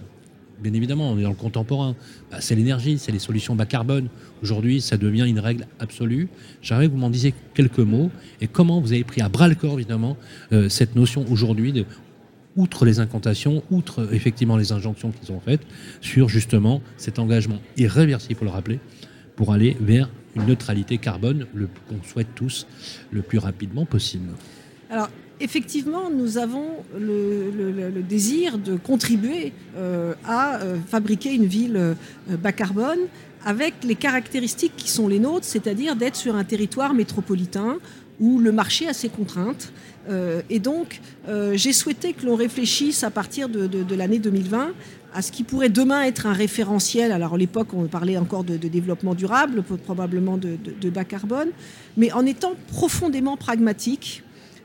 Bien 0.63 0.71
évidemment, 0.73 1.11
on 1.11 1.19
est 1.19 1.23
dans 1.23 1.29
le 1.29 1.35
contemporain. 1.35 1.95
Bah, 2.31 2.37
c'est 2.39 2.55
l'énergie, 2.55 2.97
c'est 2.97 3.11
les 3.11 3.19
solutions 3.19 3.55
bas 3.55 3.65
carbone. 3.65 4.07
Aujourd'hui, 4.41 4.79
ça 4.79 4.95
devient 4.95 5.27
une 5.27 5.39
règle 5.39 5.67
absolue. 5.79 6.29
J'aimerais 6.61 6.87
que 6.87 6.91
vous 6.93 6.97
m'en 6.97 7.09
disiez 7.09 7.33
quelques 7.53 7.79
mots 7.79 8.09
et 8.39 8.47
comment 8.47 8.79
vous 8.79 8.93
avez 8.93 9.03
pris 9.03 9.19
à 9.19 9.27
bras 9.27 9.49
le 9.49 9.55
corps, 9.55 9.73
évidemment, 9.73 10.15
cette 10.69 10.95
notion 10.95 11.25
aujourd'hui 11.29 11.73
de 11.73 11.85
outre 12.55 12.85
les 12.85 12.99
incantations, 12.99 13.63
outre 13.71 14.13
effectivement 14.13 14.57
les 14.57 14.71
injonctions 14.71 15.11
qu'ils 15.11 15.33
ont 15.33 15.39
faites, 15.39 15.61
sur 16.01 16.29
justement 16.29 16.81
cet 16.97 17.19
engagement 17.19 17.59
irréversible, 17.77 18.35
faut 18.39 18.45
le 18.45 18.51
rappeler, 18.51 18.79
pour 19.35 19.53
aller 19.53 19.75
vers 19.79 20.09
une 20.35 20.45
neutralité 20.45 20.97
carbone 20.97 21.45
qu'on 21.87 22.03
souhaite 22.03 22.27
tous 22.35 22.67
le 23.11 23.21
plus 23.21 23.37
rapidement 23.37 23.85
possible. 23.85 24.31
Alors, 24.89 25.09
effectivement, 25.39 26.09
nous 26.09 26.37
avons 26.37 26.67
le, 26.97 28.01
désir 28.01 28.57
de 28.57 28.75
contribuer 28.75 29.53
euh, 29.77 30.13
à 30.25 30.61
euh, 30.61 30.77
fabriquer 30.87 31.33
une 31.33 31.45
ville 31.45 31.75
euh, 31.77 31.93
bas 32.37 32.51
carbone 32.51 32.99
avec 33.45 33.75
les 33.83 33.95
caractéristiques 33.95 34.73
qui 34.75 34.89
sont 34.89 35.07
les 35.07 35.19
nôtres, 35.19 35.45
c'est-à-dire 35.45 35.95
d'être 35.95 36.15
sur 36.15 36.35
un 36.35 36.43
territoire 36.43 36.93
métropolitain 36.93 37.77
où 38.19 38.39
le 38.39 38.51
marché 38.51 38.87
a 38.87 38.93
ses 38.93 39.09
contraintes 39.09 39.71
euh, 40.09 40.41
et 40.49 40.59
donc, 40.59 41.01
euh, 41.27 41.53
j'ai 41.55 41.73
souhaité 41.73 42.13
que 42.13 42.25
l'on 42.25 42.35
réfléchisse 42.35 43.03
à 43.03 43.09
partir 43.09 43.49
de, 43.49 43.95
l'année 43.95 44.19
2020 44.19 44.73
à 45.13 45.21
ce 45.21 45.31
qui 45.31 45.43
pourrait 45.43 45.69
demain 45.69 46.03
être 46.03 46.25
un 46.25 46.33
référentiel. 46.33 47.11
Alors, 47.11 47.35
à 47.35 47.37
l'époque, 47.37 47.69
on 47.73 47.85
parlait 47.85 48.17
encore 48.17 48.43
de, 48.43 48.57
développement 48.57 49.15
durable, 49.15 49.63
probablement 49.63 50.37
de, 50.37 50.89
bas 50.89 51.05
carbone, 51.05 51.49
mais 51.97 52.11
en 52.11 52.25
étant 52.25 52.53
profondément 52.67 53.37
pragmatique 53.37 54.23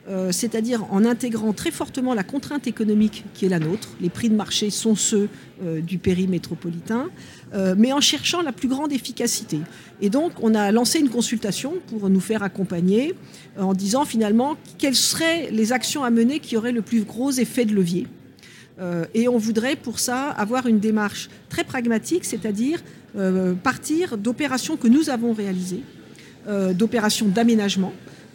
euh, 0.08 0.32
c'est-à-dire 0.32 0.86
en 0.90 1.04
intégrant 1.04 1.52
très 1.52 1.70
fortement 1.70 2.14
la 2.14 2.24
contrainte 2.24 2.66
économique 2.66 3.24
qui 3.34 3.44
est 3.44 3.50
la 3.50 3.58
nôtre. 3.58 3.90
Les 4.00 4.08
prix 4.08 4.30
de 4.30 4.34
marché 4.34 4.70
sont 4.70 4.94
ceux 4.94 5.28
euh, 5.62 5.82
du 5.82 5.98
péri 5.98 6.26
métropolitain, 6.26 7.10
euh, 7.52 7.74
mais 7.76 7.92
en 7.92 8.00
cherchant 8.00 8.40
la 8.40 8.52
plus 8.52 8.66
grande 8.66 8.92
efficacité. 8.92 9.60
Et 10.00 10.08
donc, 10.08 10.32
on 10.40 10.54
a 10.54 10.72
lancé 10.72 11.00
une 11.00 11.10
consultation 11.10 11.74
pour 11.88 12.08
nous 12.08 12.20
faire 12.20 12.42
accompagner 12.42 13.14
en 13.58 13.74
disant 13.74 14.06
finalement 14.06 14.56
quelles 14.78 14.96
seraient 14.96 15.50
les 15.50 15.72
actions 15.72 16.02
à 16.02 16.10
mener 16.10 16.40
qui 16.40 16.56
auraient 16.56 16.72
le 16.72 16.82
plus 16.82 17.02
gros 17.02 17.30
effet 17.30 17.66
de 17.66 17.74
levier. 17.74 18.06
et 19.12 19.28
on 19.28 19.36
voudrait 19.36 19.76
pour 19.76 19.98
ça 19.98 20.30
avoir 20.30 20.66
une 20.66 20.78
démarche 20.78 21.28
très 21.50 21.64
pragmatique, 21.64 22.24
c'est-à-dire 22.24 22.82
partir 23.62 24.16
d'opérations 24.16 24.78
que 24.78 24.88
nous 24.88 25.10
avons 25.10 25.34
réalisées, 25.34 25.82
d'opérations 26.72 27.28
d'aménagement, 27.28 27.92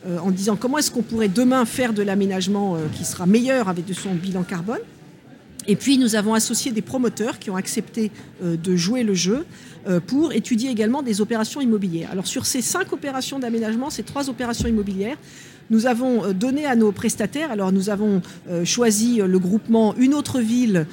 euh, 0.07 0.19
en 0.19 0.29
disant 0.29 0.55
comment 0.55 0.77
est-ce 0.77 0.91
qu'on 0.91 1.01
pourrait 1.01 1.29
demain 1.29 1.65
faire 1.65 1.91
de 1.91 2.03
l'aménagement 2.03 2.75
euh, 2.75 2.79
qui 2.93 3.03
sera 3.05 3.25
meilleur 3.25 3.69
avec 3.69 3.85
son 3.93 4.13
bilan 4.13 4.43
carbone. 4.43 4.79
Et 5.67 5.75
puis 5.75 5.97
nous 5.97 6.15
avons 6.15 6.35
associé 6.35 6.71
des 6.71 6.83
promoteurs 6.83 7.39
qui 7.39 7.49
ont 7.49 7.55
accepté 7.55 8.11
euh, 8.43 8.55
de 8.55 8.75
jouer 8.75 9.03
le 9.03 9.13
jeu 9.13 9.45
pour 10.07 10.33
étudier 10.33 10.71
également 10.71 11.03
des 11.03 11.21
opérations 11.21 11.61
immobilières. 11.61 12.09
Alors 12.11 12.25
sur 12.25 12.47
ces 12.47 12.63
cinq 12.63 12.91
opérations 12.91 13.37
d'aménagement, 13.37 13.91
ces 13.91 14.01
trois 14.01 14.31
opérations 14.31 14.67
immobilières, 14.67 15.17
nous 15.69 15.85
avons 15.85 16.33
donné 16.33 16.65
à 16.65 16.75
nos 16.75 16.91
prestataires, 16.91 17.51
alors 17.51 17.71
nous 17.71 17.91
avons 17.91 18.23
choisi 18.63 19.17
le 19.17 19.37
groupement 19.37 19.93
Une 19.97 20.15
autre 20.15 20.39
ville 20.39 20.87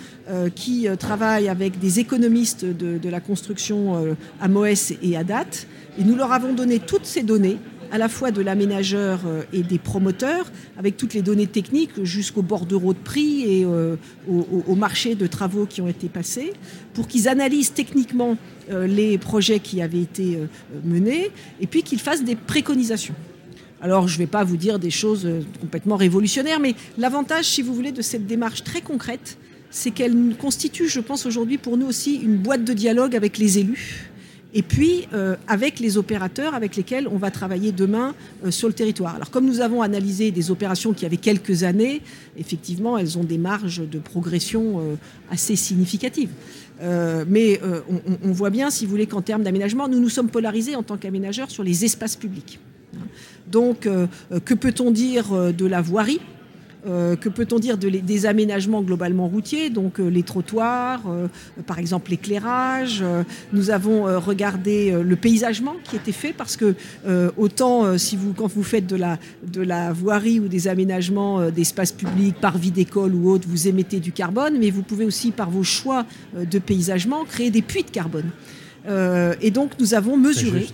qui 0.54 0.88
travaille 0.98 1.48
avec 1.48 1.78
des 1.78 2.00
économistes 2.00 2.66
de, 2.66 3.08
la 3.08 3.20
construction 3.20 4.14
à 4.42 4.48
Moès 4.48 4.92
et 5.02 5.16
à 5.16 5.24
Date, 5.24 5.66
et 5.98 6.04
nous 6.04 6.14
leur 6.14 6.30
avons 6.30 6.52
donné 6.52 6.78
toutes 6.78 7.06
ces 7.06 7.22
données 7.22 7.56
à 7.92 7.98
la 7.98 8.08
fois 8.08 8.30
de 8.30 8.40
l'aménageur 8.40 9.20
euh, 9.26 9.42
et 9.52 9.62
des 9.62 9.78
promoteurs, 9.78 10.50
avec 10.78 10.96
toutes 10.96 11.12
les 11.12 11.20
données 11.20 11.46
techniques 11.46 12.02
jusqu'au 12.02 12.40
bordereau 12.40 12.94
de 12.94 12.98
prix 12.98 13.42
et 13.42 13.64
euh, 13.66 13.96
au, 14.26 14.74
marché 14.74 15.14
de 15.14 15.26
travaux 15.26 15.66
qui 15.66 15.82
ont 15.82 15.88
été 15.88 16.08
passés, 16.08 16.54
pour 16.94 17.06
qu'ils 17.06 17.28
analysent 17.28 17.74
techniquement 17.74 18.38
euh, 18.70 18.86
les 18.86 19.18
projets 19.18 19.60
qui 19.60 19.82
avaient 19.82 20.00
été 20.00 20.38
menés 20.84 21.30
et 21.60 21.66
puis 21.66 21.82
qu'ils 21.82 22.00
fassent 22.00 22.24
des 22.24 22.34
préconisations. 22.34 23.14
Alors, 23.82 24.08
je 24.08 24.14
ne 24.14 24.18
vais 24.18 24.26
pas 24.26 24.42
vous 24.42 24.56
dire 24.56 24.78
des 24.78 24.90
choses 24.90 25.28
complètement 25.60 25.96
révolutionnaires, 25.96 26.60
mais 26.60 26.74
l'avantage, 26.96 27.44
si 27.44 27.62
vous 27.62 27.74
voulez, 27.74 27.92
de 27.92 28.00
cette 28.00 28.26
démarche 28.26 28.64
très 28.64 28.80
concrète, 28.80 29.36
c'est 29.70 29.90
qu'elle 29.90 30.14
constitue, 30.38 30.88
je 30.88 31.00
pense, 31.00 31.26
aujourd'hui 31.26 31.58
pour 31.58 31.76
nous 31.76 31.86
aussi 31.86 32.14
une 32.14 32.36
boîte 32.36 32.64
de 32.64 32.72
dialogue 32.72 33.16
avec 33.16 33.38
les 33.38 33.58
élus 33.58 34.11
et 34.54 34.62
puis 34.62 35.08
euh, 35.12 35.36
avec 35.48 35.80
les 35.80 35.96
opérateurs 35.96 36.54
avec 36.54 36.76
lesquels 36.76 37.08
on 37.08 37.16
va 37.16 37.30
travailler 37.30 37.72
demain 37.72 38.14
euh, 38.44 38.50
sur 38.50 38.68
le 38.68 38.74
territoire. 38.74 39.14
Alors 39.14 39.30
comme 39.30 39.46
nous 39.46 39.60
avons 39.60 39.82
analysé 39.82 40.30
des 40.30 40.50
opérations 40.50 40.92
qui 40.92 41.06
avaient 41.06 41.16
quelques 41.16 41.62
années, 41.62 42.02
effectivement, 42.36 42.98
elles 42.98 43.18
ont 43.18 43.24
des 43.24 43.38
marges 43.38 43.88
de 43.88 43.98
progression 43.98 44.80
euh, 44.80 44.94
assez 45.30 45.56
significatives. 45.56 46.30
mais 47.28 47.60
on, 48.24 48.32
voit 48.32 48.50
bien, 48.50 48.70
si 48.70 48.84
vous 48.84 48.90
voulez, 48.90 49.06
qu'en 49.06 49.22
termes 49.22 49.44
d'aménagement, 49.44 49.88
nous 49.88 50.00
nous 50.00 50.08
sommes 50.08 50.28
polarisés 50.28 50.74
en 50.74 50.82
tant 50.82 50.96
qu'aménageurs 50.96 51.50
sur 51.50 51.62
les 51.62 51.84
espaces 51.84 52.16
publics. 52.16 52.58
Donc, 53.50 53.88
que 54.44 54.54
peut-on 54.54 54.90
dire 54.90 55.52
de 55.52 55.66
la 55.66 55.80
voirie? 55.80 56.20
Euh, 56.84 57.14
que 57.14 57.28
peut-on 57.28 57.60
dire 57.60 57.78
des 57.78 58.26
aménagements 58.26 58.82
globalement 58.82 59.28
routiers, 59.28 59.70
donc 59.70 60.00
euh, 60.00 60.08
les 60.08 60.24
trottoirs, 60.24 61.00
euh, 61.08 61.28
par 61.64 61.78
exemple 61.78 62.10
l'éclairage. 62.10 63.04
nous 63.52 63.70
avons 63.70 64.04
regardé 64.18 64.92
le 65.02 65.16
paysagement 65.16 65.74
qui 65.84 65.96
était 65.96 66.12
fait 66.12 66.32
parce 66.32 66.56
que 66.56 66.74
autant 67.36 67.96
si 67.98 68.16
vous 68.16 68.32
quand 68.32 68.46
vous 68.46 68.62
faites 68.62 68.86
de 68.86 68.96
la 68.96 69.18
de 69.46 69.60
la 69.60 69.92
voirie 69.92 70.40
ou 70.40 70.48
des 70.48 70.68
aménagements 70.68 71.50
d'espaces 71.50 71.92
publics 71.92 72.36
par 72.40 72.58
vie 72.58 72.70
d'école 72.70 73.14
ou 73.14 73.30
autre, 73.30 73.46
vous 73.48 73.68
émettez 73.68 74.00
du 74.00 74.12
carbone, 74.12 74.58
mais 74.58 74.70
vous 74.70 74.82
pouvez 74.82 75.04
aussi 75.04 75.30
par 75.30 75.50
vos 75.50 75.62
choix 75.62 76.04
de 76.34 76.58
paysagement 76.58 77.24
créer 77.24 77.50
des 77.50 77.62
puits 77.62 77.84
de 77.84 77.90
carbone. 77.90 78.30
Euh, 78.88 79.34
et 79.40 79.50
donc 79.50 79.72
nous 79.78 79.94
avons 79.94 80.16
mesuré. 80.16 80.66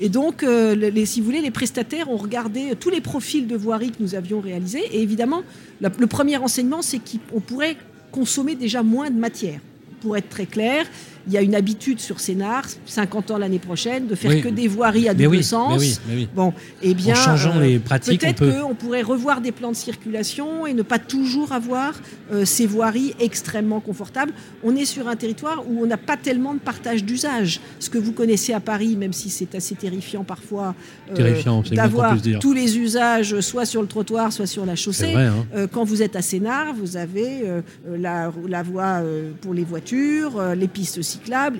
Et 0.00 0.08
donc, 0.08 0.42
euh, 0.42 0.74
les, 0.74 1.06
si 1.06 1.20
vous 1.20 1.26
voulez, 1.26 1.42
les 1.42 1.50
prestataires 1.50 2.10
ont 2.10 2.16
regardé 2.16 2.74
tous 2.78 2.88
les 2.88 3.00
profils 3.00 3.46
de 3.46 3.56
voirie 3.56 3.90
que 3.90 4.00
nous 4.00 4.14
avions 4.14 4.40
réalisés. 4.40 4.82
Et 4.92 5.02
évidemment, 5.02 5.42
le 5.80 6.06
premier 6.06 6.36
enseignement, 6.38 6.82
c'est 6.82 6.98
qu'on 6.98 7.40
pourrait 7.40 7.76
consommer 8.10 8.54
déjà 8.54 8.82
moins 8.82 9.10
de 9.10 9.18
matière. 9.18 9.60
Pour 10.00 10.16
être 10.16 10.28
très 10.28 10.46
clair, 10.46 10.86
il 11.26 11.32
y 11.32 11.36
a 11.36 11.42
une 11.42 11.54
habitude 11.54 12.00
sur 12.00 12.20
Sénart, 12.20 12.66
50 12.86 13.32
ans 13.32 13.38
l'année 13.38 13.58
prochaine, 13.58 14.06
de 14.06 14.14
faire 14.14 14.40
que 14.42 14.48
des 14.48 14.68
voiries 14.68 15.08
à 15.08 15.14
double 15.14 15.42
sens. 15.42 16.00
bon, 16.34 16.52
et 16.82 16.90
eh 16.90 16.94
bien, 16.94 17.14
en 17.14 17.16
changeant 17.16 17.58
les 17.58 17.78
pratiques, 17.78 18.20
peut-être 18.20 18.62
qu'on 18.62 18.74
pourrait 18.74 19.02
revoir 19.02 19.40
des 19.40 19.52
plans 19.52 19.70
de 19.70 19.76
circulation 19.76 20.66
et 20.66 20.74
ne 20.74 20.82
pas 20.82 20.98
toujours 20.98 21.52
avoir 21.52 21.94
euh, 22.32 22.44
ces 22.44 22.66
voiries 22.66 23.14
extrêmement 23.18 23.80
confortables. 23.80 24.32
On 24.62 24.76
est 24.76 24.84
sur 24.84 25.08
un 25.08 25.16
territoire 25.16 25.64
où 25.68 25.82
on 25.82 25.86
n'a 25.86 25.96
pas 25.96 26.16
tellement 26.16 26.54
de 26.54 26.60
partage 26.60 27.04
d'usage. 27.04 27.60
Ce 27.80 27.90
que 27.90 27.98
vous 27.98 28.12
connaissez 28.12 28.52
à 28.52 28.60
Paris, 28.60 28.96
même 28.96 29.12
si 29.12 29.30
c'est 29.30 29.54
assez 29.54 29.74
terrifiant 29.74 30.22
parfois, 30.22 30.74
euh, 31.18 31.62
d'avoir 31.72 32.16
tous 32.40 32.52
les 32.52 32.78
usages 32.78 33.40
soit 33.40 33.64
sur 33.64 33.82
le 33.82 33.88
trottoir, 33.88 34.32
soit 34.32 34.46
sur 34.46 34.64
la 34.64 34.76
chaussée. 34.76 35.14
Hein. 35.14 35.46
Euh, 35.54 35.66
quand 35.66 35.84
vous 35.84 36.02
êtes 36.02 36.14
à 36.16 36.22
Sénart, 36.22 36.74
vous 36.74 36.96
avez 36.96 37.44
la, 37.88 38.32
la, 38.48 38.62
voie 38.62 39.02
pour 39.40 39.54
les 39.54 39.64
voitures, 39.64 40.40
les 40.54 40.68
pistes 40.68 40.98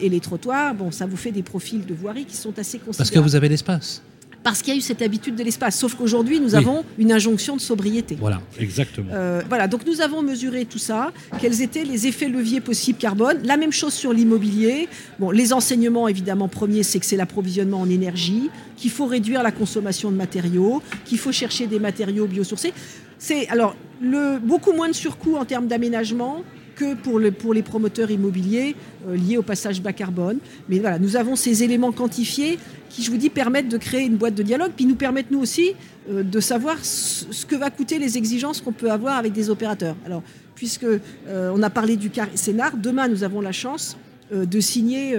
et 0.01 0.09
les 0.09 0.21
trottoirs, 0.21 0.75
bon, 0.75 0.91
ça 0.91 1.07
vous 1.07 1.17
fait 1.17 1.33
des 1.33 1.43
profils 1.43 1.85
de 1.85 1.95
voirie 1.95 2.25
qui 2.25 2.37
sont 2.37 2.59
assez 2.59 2.79
considérables. 2.79 2.97
Parce 2.97 3.11
que 3.11 3.19
vous 3.19 3.37
avez 3.37 3.49
l'espace 3.49 4.03
parce 4.47 4.63
qu'il 4.63 4.73
y 4.73 4.77
a 4.77 4.79
eu 4.79 4.81
cette 4.81 5.03
habitude 5.03 5.35
de 5.35 5.43
l'espace. 5.43 5.77
Sauf 5.77 5.97
qu'aujourd'hui, 5.97 6.39
nous 6.39 6.55
avons 6.55 6.85
une 6.99 7.11
injonction 7.11 7.57
de 7.57 7.61
sobriété. 7.61 8.17
Voilà, 8.21 8.41
exactement. 8.61 9.09
Euh, 9.13 9.43
voilà, 9.49 9.67
donc 9.67 9.85
nous 9.85 10.01
avons 10.03 10.23
mesuré 10.23 10.67
tout 10.67 10.79
ça, 10.79 11.11
quels 11.41 11.63
étaient 11.63 11.83
les 11.83 12.07
effets 12.07 12.29
leviers 12.29 12.61
possibles 12.61 12.97
carbone. 12.97 13.39
La 13.43 13.57
même 13.57 13.73
chose 13.73 13.93
sur 13.93 14.13
l'immobilier. 14.13 14.89
Bon, 15.19 15.33
les 15.33 15.53
enseignements, 15.53 16.07
évidemment, 16.07 16.47
premier, 16.47 16.85
c'est 16.85 17.01
que 17.01 17.07
c'est 17.07 17.17
l'approvisionnement 17.17 17.81
en 17.81 17.91
énergie, 17.91 18.49
qu'il 18.77 18.93
faut 18.93 19.07
réduire 19.07 19.43
la 19.43 19.51
consommation 19.51 20.13
de 20.13 20.17
matériaux, 20.17 20.81
qu'il 21.05 21.19
faut 21.19 21.33
chercher 21.33 21.67
des 21.67 21.81
matériaux 21.81 22.29
biosourcés. 22.29 22.73
C'est 23.19 23.49
alors 23.49 23.75
le, 24.01 24.39
beaucoup 24.39 24.73
moins 24.73 24.89
de 24.89 24.95
surcoût 24.95 25.35
en 25.35 25.45
termes 25.45 25.67
d'aménagement, 25.67 26.45
que 26.77 26.95
pour, 26.95 27.19
le, 27.19 27.33
pour 27.33 27.55
les 27.55 27.63
promoteurs 27.63 28.11
immobiliers 28.11 28.77
euh, 29.09 29.17
liés 29.17 29.39
au 29.39 29.43
passage 29.43 29.83
bas 29.83 29.93
carbone. 29.93 30.39
Mais 30.69 30.79
voilà, 30.79 30.99
nous 30.99 31.17
avons 31.17 31.35
ces 31.35 31.65
éléments 31.65 31.91
quantifiés 31.91 32.59
qui, 32.91 33.03
je 33.03 33.11
vous 33.11 33.17
dis, 33.17 33.31
permettent 33.31 33.69
de 33.69 33.79
créer 33.79 34.05
une 34.05 34.17
boîte 34.17 34.35
de 34.35 34.43
dialogue, 34.43 34.73
puis 34.77 34.85
nous 34.85 34.95
permettent 34.95 35.31
nous 35.31 35.41
aussi 35.41 35.73
euh, 36.11 36.23
de 36.23 36.39
savoir 36.39 36.77
ce, 36.85 37.45
que 37.47 37.57
va 37.57 37.71
coûter 37.71 37.99
les 37.99 38.17
exigences 38.17 38.61
qu'on 38.61 38.73
peut 38.73 38.91
avoir 38.91 39.17
avec 39.17 39.33
des 39.33 39.51
opérateurs. 39.51 39.97
Alors, 40.05 40.23
puisque 40.55 40.85
euh, 40.85 41.53
on 41.55 41.63
a 41.63 41.71
parlé 41.71 41.97
du 41.97 42.11
Sénart, 42.35 42.77
demain 42.77 43.09
nous 43.09 43.25
avons 43.25 43.41
la 43.41 43.53
chance 43.53 43.97
de 44.33 44.59
signer 44.59 45.17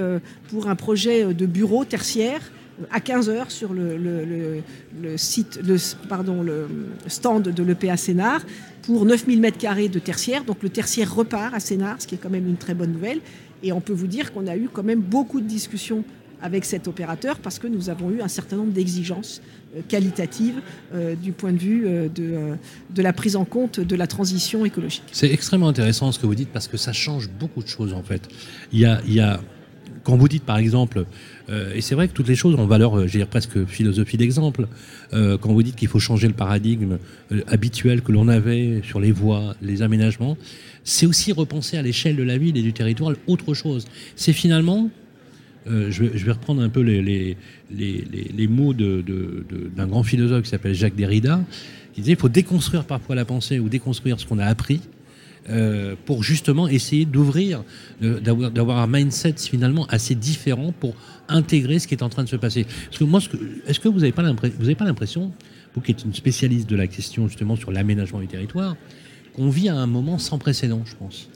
pour 0.50 0.68
un 0.68 0.76
projet 0.76 1.34
de 1.34 1.46
bureau 1.46 1.86
tertiaire 1.86 2.42
à 2.92 3.00
15h 3.00 3.50
sur 3.50 3.74
le, 3.74 4.62
site, 5.16 5.62
le 5.66 5.78
stand 7.08 7.44
de 7.44 7.64
l'EPA 7.64 7.96
Sénart 7.96 8.42
pour 8.88 9.06
9000 9.06 9.42
m2 9.42 9.92
de 9.92 10.00
tertiaire. 10.00 10.46
Donc 10.46 10.64
le 10.64 10.70
tertiaire 10.70 11.14
repart 11.14 11.54
à 11.54 11.60
Sénart, 11.60 12.02
ce 12.02 12.08
qui 12.08 12.16
est 12.16 12.18
quand 12.18 12.30
même 12.30 12.48
une 12.48 12.56
très 12.56 12.74
bonne 12.74 12.94
nouvelle. 12.94 13.20
Et 13.62 13.74
on 13.74 13.82
peut 13.82 13.92
vous 13.92 14.08
dire 14.08 14.32
qu'on 14.32 14.48
a 14.48 14.56
eu 14.56 14.70
quand 14.72 14.84
même 14.84 15.02
beaucoup 15.02 15.42
de 15.42 15.46
discussions 15.46 16.06
avec 16.42 16.64
cet 16.64 16.88
opérateur 16.88 17.40
parce 17.40 17.60
que 17.60 17.68
nous 17.68 17.90
avons 17.90 18.12
eu 18.12 18.22
un 18.22 18.30
certain 18.30 18.56
nombre 18.56 18.72
d'exigences 18.72 19.42
euh, 19.76 19.82
qualitatives 19.90 20.62
euh, 20.94 21.16
du 21.16 21.34
point 21.34 21.52
de 21.52 21.58
vue 21.58 21.84
euh, 21.86 22.08
de, 22.08 23.02
la 23.02 23.12
prise 23.12 23.36
en 23.36 23.44
compte 23.44 23.82
de 23.82 23.96
la 23.98 24.08
transition 24.08 24.64
écologique. 24.64 25.04
C'est 25.12 25.34
extrêmement 25.34 25.68
intéressant 25.68 26.14
ce 26.14 26.20
que 26.20 26.26
vous 26.26 26.36
dites 26.36 26.54
parce 26.54 26.70
que 26.70 26.78
ça 26.78 26.94
change 26.94 27.30
beaucoup 27.30 27.64
de 27.64 27.68
choses 27.68 27.92
en 27.92 28.04
fait. 28.04 28.30
Il 28.72 28.80
y 28.80 28.86
a 28.86 29.42
quand 30.08 30.16
vous 30.16 30.30
dites 30.30 30.44
par 30.44 30.58
exemple, 30.58 31.04
euh, 31.50 31.74
et 31.76 31.82
c'est 31.82 31.94
vrai 31.94 32.08
que 32.08 32.14
toutes 32.14 32.30
les 32.30 32.36
choses 32.36 32.56
ont 32.56 32.66
valeur, 32.66 32.98
euh, 32.98 33.08
j'ai 33.08 33.18
dire 33.20 33.28
presque 33.28 33.66
philosophie 33.66 34.16
d'exemple, 34.16 34.70
euh, 35.12 35.38
quand 35.38 35.52
vous 35.52 35.62
dites 35.64 35.76
qu'il 35.76 35.90
faut 35.90 36.00
changer 36.00 36.30
le 36.30 36.34
paradigme 36.34 36.98
habituel 37.48 38.02
que 38.02 38.14
l'on 38.14 38.30
avait 38.30 38.82
sur 38.86 39.02
les 39.02 39.12
voies, 39.12 39.54
les 39.62 39.82
aménagements, 39.82 40.38
c'est 40.86 41.06
aussi 41.06 41.34
repenser 41.34 41.76
à 41.76 41.82
l'échelle 41.82 42.16
de 42.16 42.24
la 42.24 42.38
ville 42.38 42.56
et 42.56 42.62
du 42.62 42.72
territoire 42.72 43.12
autre 43.28 43.54
chose. 43.54 43.86
C'est 44.16 44.32
finalement, 44.32 44.90
je, 45.66 46.04
vais, 46.06 46.32
reprendre 46.32 46.62
un 46.62 46.70
peu 46.70 46.80
les, 46.80 47.36
mots 48.48 48.74
d'un 48.74 49.88
grand 49.88 50.04
philosophe 50.04 50.44
qui 50.44 50.50
s'appelle 50.50 50.74
Jacques 50.74 50.96
Derrida, 50.96 51.44
qui 51.94 52.00
disait 52.00 52.14
il 52.14 52.18
faut 52.18 52.30
déconstruire 52.30 52.86
parfois 52.86 53.16
la 53.16 53.26
pensée 53.26 53.60
ou 53.60 53.68
déconstruire 53.68 54.22
ce 54.22 54.26
qu'on 54.26 54.40
a 54.40 54.46
appris 54.46 54.80
euh, 55.50 55.96
pour 56.06 56.24
justement 56.24 56.68
essayer 56.68 57.06
d'ouvrir, 57.06 57.64
d'avoir 58.02 58.80
un 58.80 58.88
mindset 58.88 59.36
finalement 59.38 59.86
assez 59.88 60.16
différent 60.16 60.74
pour 60.78 60.94
intégrer 61.30 61.80
ce 61.80 61.88
qui 61.88 61.94
est 61.96 62.04
en 62.04 62.10
train 62.10 62.24
de 62.24 62.30
se 62.30 62.36
passer. 62.36 62.66
Parce 62.86 62.98
que 62.98 63.04
moi, 63.04 63.20
est-ce 63.68 63.80
que 63.80 63.88
vous 63.90 64.00
n'avez 64.00 64.12
pas 64.12 64.22
l'impression, 64.86 65.32
vous 65.76 65.82
qui 65.82 65.92
êtes 65.92 66.04
une 66.06 66.14
spécialiste 66.14 66.70
de 66.70 66.76
la 66.76 66.88
question 66.88 67.28
justement 67.28 67.56
sur 67.56 67.72
l'aménagement 67.72 68.20
du 68.20 68.28
territoire, 68.28 68.76
qu'on 69.36 69.50
vit 69.50 69.70
à 69.70 69.76
un 69.76 69.88
moment 69.88 70.18
sans 70.18 70.38
précédent, 70.38 70.82
je 70.86 70.96
pense? 70.96 71.30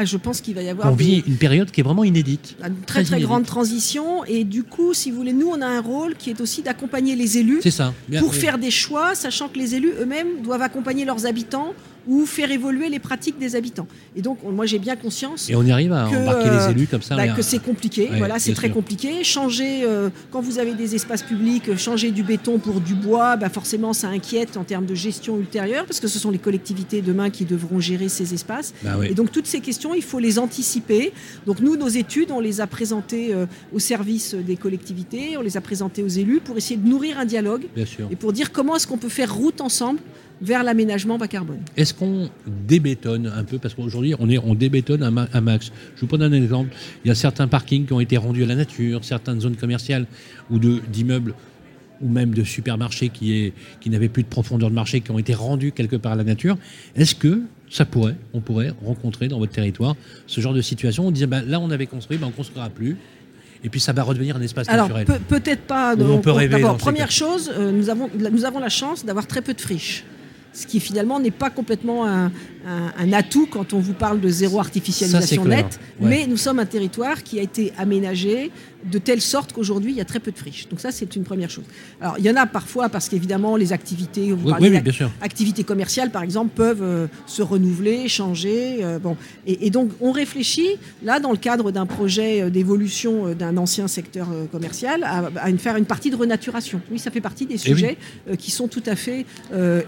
Ah, 0.00 0.04
je 0.04 0.16
pense 0.16 0.40
qu'il 0.40 0.54
va 0.54 0.62
y 0.62 0.68
avoir 0.68 0.92
On 0.92 0.94
des- 0.94 1.04
vit 1.04 1.24
une 1.26 1.38
période 1.38 1.72
qui 1.72 1.80
est 1.80 1.82
vraiment 1.82 2.04
inédite. 2.04 2.56
une 2.64 2.76
très 2.86 3.02
très 3.02 3.20
grande 3.20 3.44
transition 3.46 4.24
et 4.26 4.44
du 4.44 4.62
coup, 4.62 4.94
si 4.94 5.10
vous 5.10 5.16
voulez, 5.16 5.32
nous 5.32 5.48
on 5.48 5.60
a 5.60 5.66
un 5.66 5.80
rôle 5.80 6.14
qui 6.14 6.30
est 6.30 6.40
aussi 6.40 6.62
d'accompagner 6.62 7.16
les 7.16 7.38
élus 7.38 7.58
C'est 7.64 7.72
ça. 7.72 7.92
Bien, 8.08 8.20
pour 8.20 8.32
faire 8.32 8.58
des 8.58 8.70
choix, 8.70 9.16
sachant 9.16 9.48
que 9.48 9.58
les 9.58 9.74
élus 9.74 9.90
eux-mêmes 10.00 10.40
doivent 10.44 10.62
accompagner 10.62 11.04
leurs 11.04 11.26
habitants 11.26 11.74
ou 12.08 12.24
faire 12.26 12.50
évoluer 12.50 12.88
les 12.88 12.98
pratiques 12.98 13.38
des 13.38 13.54
habitants. 13.54 13.86
Et 14.16 14.22
donc, 14.22 14.38
on- 14.44 14.50
moi 14.50 14.64
j'ai 14.66 14.78
bien 14.78 14.96
conscience 14.96 15.48
Et 15.50 15.54
on 15.54 15.62
y 15.62 15.70
arrive 15.70 15.92
à 15.92 16.08
que, 16.10 16.16
embarquer 16.16 16.48
les 16.50 16.72
élus 16.72 16.86
comme 16.88 17.02
ça. 17.02 17.16
bah, 17.16 17.28
que 17.28 17.42
c'est 17.42 17.58
compliqué. 17.62 18.08
Ouais, 18.10 18.18
voilà, 18.18 18.38
c'est 18.38 18.54
très 18.54 18.68
sûr. 18.68 18.74
compliqué. 18.76 19.22
Changer, 19.24 19.82
euh, 19.84 20.08
quand 20.30 20.40
vous 20.40 20.58
avez 20.58 20.72
des 20.74 20.94
espaces 20.94 21.22
publics, 21.22 21.68
euh, 21.68 21.76
changer 21.76 22.10
du 22.10 22.22
béton 22.22 22.58
pour 22.58 22.80
du 22.80 22.94
bois, 22.94 23.36
bah, 23.36 23.48
forcément 23.50 23.92
ça 23.92 24.08
inquiète 24.08 24.56
en 24.56 24.64
termes 24.64 24.86
de 24.86 24.94
gestion 24.94 25.38
ultérieure, 25.38 25.84
parce 25.84 26.00
que 26.00 26.08
ce 26.08 26.18
sont 26.18 26.30
les 26.30 26.38
collectivités 26.38 27.02
demain 27.02 27.28
qui 27.30 27.44
devront 27.44 27.78
gérer 27.78 28.08
ces 28.08 28.32
espaces. 28.34 28.72
Bah 28.82 28.96
oui. 28.98 29.08
Et 29.10 29.14
donc 29.14 29.30
toutes 29.30 29.46
ces 29.46 29.60
questions, 29.60 29.92
il 29.94 30.02
faut 30.02 30.18
les 30.18 30.38
anticiper. 30.38 31.12
Donc 31.46 31.60
nous, 31.60 31.76
nos 31.76 31.88
études, 31.88 32.30
on 32.30 32.40
les 32.40 32.60
a 32.62 32.66
présentées 32.66 33.34
euh, 33.34 33.44
au 33.72 33.78
service 33.78 34.34
des 34.34 34.56
collectivités, 34.56 35.36
on 35.36 35.42
les 35.42 35.56
a 35.56 35.60
présentées 35.60 36.02
aux 36.02 36.08
élus 36.08 36.40
pour 36.40 36.56
essayer 36.56 36.76
de 36.80 36.88
nourrir 36.88 37.18
un 37.18 37.24
dialogue 37.26 37.66
Bien 37.74 37.84
sûr. 37.86 38.08
et 38.10 38.16
pour 38.16 38.32
dire 38.32 38.50
comment 38.52 38.76
est-ce 38.76 38.86
qu'on 38.86 38.98
peut 38.98 39.08
faire 39.10 39.34
route 39.34 39.60
ensemble 39.60 39.98
vers 40.40 40.62
l'aménagement 40.62 41.18
bas 41.18 41.28
carbone. 41.28 41.58
Est-ce 41.76 41.92
qu'on 41.94 42.28
débétonne 42.66 43.26
un 43.26 43.44
peu? 43.44 43.58
Parce 43.58 43.74
qu'aujourd'hui, 43.74 44.14
on, 44.18 44.28
est, 44.30 44.38
on 44.38 44.54
débétonne 44.54 45.02
un, 45.02 45.10
ma- 45.10 45.28
un 45.32 45.40
max. 45.40 45.72
Je 45.96 46.00
vous 46.00 46.06
prends 46.06 46.20
un 46.20 46.32
exemple. 46.32 46.70
Il 47.04 47.08
y 47.08 47.10
a 47.10 47.14
certains 47.14 47.48
parkings 47.48 47.86
qui 47.86 47.92
ont 47.92 48.00
été 48.00 48.16
rendus 48.16 48.44
à 48.44 48.46
la 48.46 48.54
nature, 48.54 49.04
certaines 49.04 49.40
zones 49.40 49.56
commerciales 49.56 50.06
ou 50.50 50.58
de- 50.58 50.80
d'immeubles 50.92 51.34
ou 52.00 52.08
même 52.08 52.32
de 52.32 52.44
supermarchés 52.44 53.08
qui, 53.08 53.34
est, 53.34 53.52
qui 53.80 53.90
n'avaient 53.90 54.08
plus 54.08 54.22
de 54.22 54.28
profondeur 54.28 54.70
de 54.70 54.74
marché, 54.74 55.00
qui 55.00 55.10
ont 55.10 55.18
été 55.18 55.34
rendus 55.34 55.72
quelque 55.72 55.96
part 55.96 56.12
à 56.12 56.16
la 56.16 56.22
nature. 56.24 56.56
Est-ce 56.94 57.16
que 57.16 57.40
ça 57.68 57.84
pourrait, 57.84 58.14
on 58.32 58.40
pourrait 58.40 58.72
rencontrer 58.84 59.26
dans 59.26 59.38
votre 59.40 59.50
territoire 59.52 59.96
ce 60.28 60.40
genre 60.40 60.54
de 60.54 60.62
situation 60.62 61.08
On 61.08 61.10
disait, 61.10 61.26
bah, 61.26 61.42
là, 61.44 61.58
on 61.58 61.70
avait 61.72 61.86
construit, 61.88 62.16
bah, 62.16 62.26
on 62.26 62.30
ne 62.30 62.34
construira 62.36 62.70
plus. 62.70 62.96
Et 63.64 63.68
puis 63.70 63.80
ça 63.80 63.92
va 63.92 64.04
redevenir 64.04 64.36
un 64.36 64.40
espace 64.40 64.68
Alors 64.68 64.84
naturel? 64.88 65.06
peut- 65.06 65.40
peut-être 65.40 65.62
pas. 65.62 65.96
On 65.98 66.18
peut 66.20 66.30
rêver 66.30 66.54
D'abord, 66.60 66.76
première 66.76 67.10
chose, 67.10 67.50
euh, 67.58 67.72
nous, 67.72 67.90
avons, 67.90 68.08
nous 68.16 68.44
avons 68.44 68.60
la 68.60 68.68
chance 68.68 69.04
d'avoir 69.04 69.26
très 69.26 69.42
peu 69.42 69.52
de 69.52 69.60
friches. 69.60 70.04
Ce 70.58 70.66
qui 70.66 70.80
finalement 70.80 71.20
n'est 71.20 71.30
pas 71.44 71.50
complètement 71.50 72.04
un, 72.04 72.26
un- 72.66 72.92
un 72.98 73.12
atout 73.12 73.46
quand 73.48 73.72
on 73.74 73.78
vous 73.78 73.92
parle 73.92 74.20
de 74.20 74.28
zéro 74.28 74.58
artificialisation 74.58 75.44
nette. 75.44 75.78
Ouais. 76.00 76.08
Mais 76.10 76.26
nous 76.26 76.36
sommes 76.36 76.58
un 76.58 76.66
territoire 76.66 77.22
qui 77.22 77.38
a 77.38 77.42
été 77.42 77.72
aménagé 77.78 78.50
de 78.84 78.98
telle 78.98 79.20
sorte 79.20 79.52
qu'aujourd'hui 79.52 79.92
il 79.92 79.96
y 79.98 80.00
a 80.00 80.04
très 80.04 80.20
peu 80.20 80.30
de 80.30 80.38
friches. 80.38 80.68
Donc 80.68 80.80
ça 80.80 80.90
c'est 80.92 81.16
une 81.16 81.24
première 81.24 81.50
chose. 81.50 81.64
Alors 82.00 82.16
il 82.18 82.24
y 82.24 82.30
en 82.30 82.36
a 82.36 82.46
parfois 82.46 82.88
parce 82.88 83.08
qu'évidemment 83.08 83.56
les 83.56 83.72
activités, 83.72 84.32
vous 84.32 84.48
Oui, 84.50 84.68
oui, 84.70 84.80
bien 84.80 84.92
sûr. 84.92 85.10
activités 85.20 85.64
commerciales, 85.64 86.10
par 86.10 86.22
exemple, 86.22 86.50
peuvent 86.54 86.82
euh, 86.82 87.06
se 87.26 87.42
renouveler, 87.42 88.08
changer. 88.08 88.78
euh, 88.84 88.98
bon. 88.98 89.16
et, 89.46 89.66
et 89.66 89.70
donc, 89.70 89.90
on 90.00 90.12
réfléchit, 90.12 90.76
là, 91.02 91.18
dans 91.20 91.32
le 91.32 91.36
cadre 91.38 91.70
d'un 91.72 91.86
projet 91.86 92.42
euh, 92.42 92.50
d'évolution 92.50 93.34
d'un 93.34 93.56
ancien 93.56 93.88
secteur 93.88 94.28
commercial, 94.52 95.02
à, 95.04 95.30
à 95.40 95.50
une- 95.50 95.58
faire 95.58 95.76
une 95.76 95.84
partie 95.84 96.10
de 96.10 96.16
renaturation. 96.16 96.80
Oui, 96.90 96.98
ça 96.98 97.10
fait 97.10 97.20
partie 97.20 97.46
des 97.46 97.54
Eh 97.54 97.58
sujets 97.58 97.96
qui 98.38 98.50
sont 98.50 98.68
tout 98.68 98.82
à 98.86 98.94
fait 98.96 99.26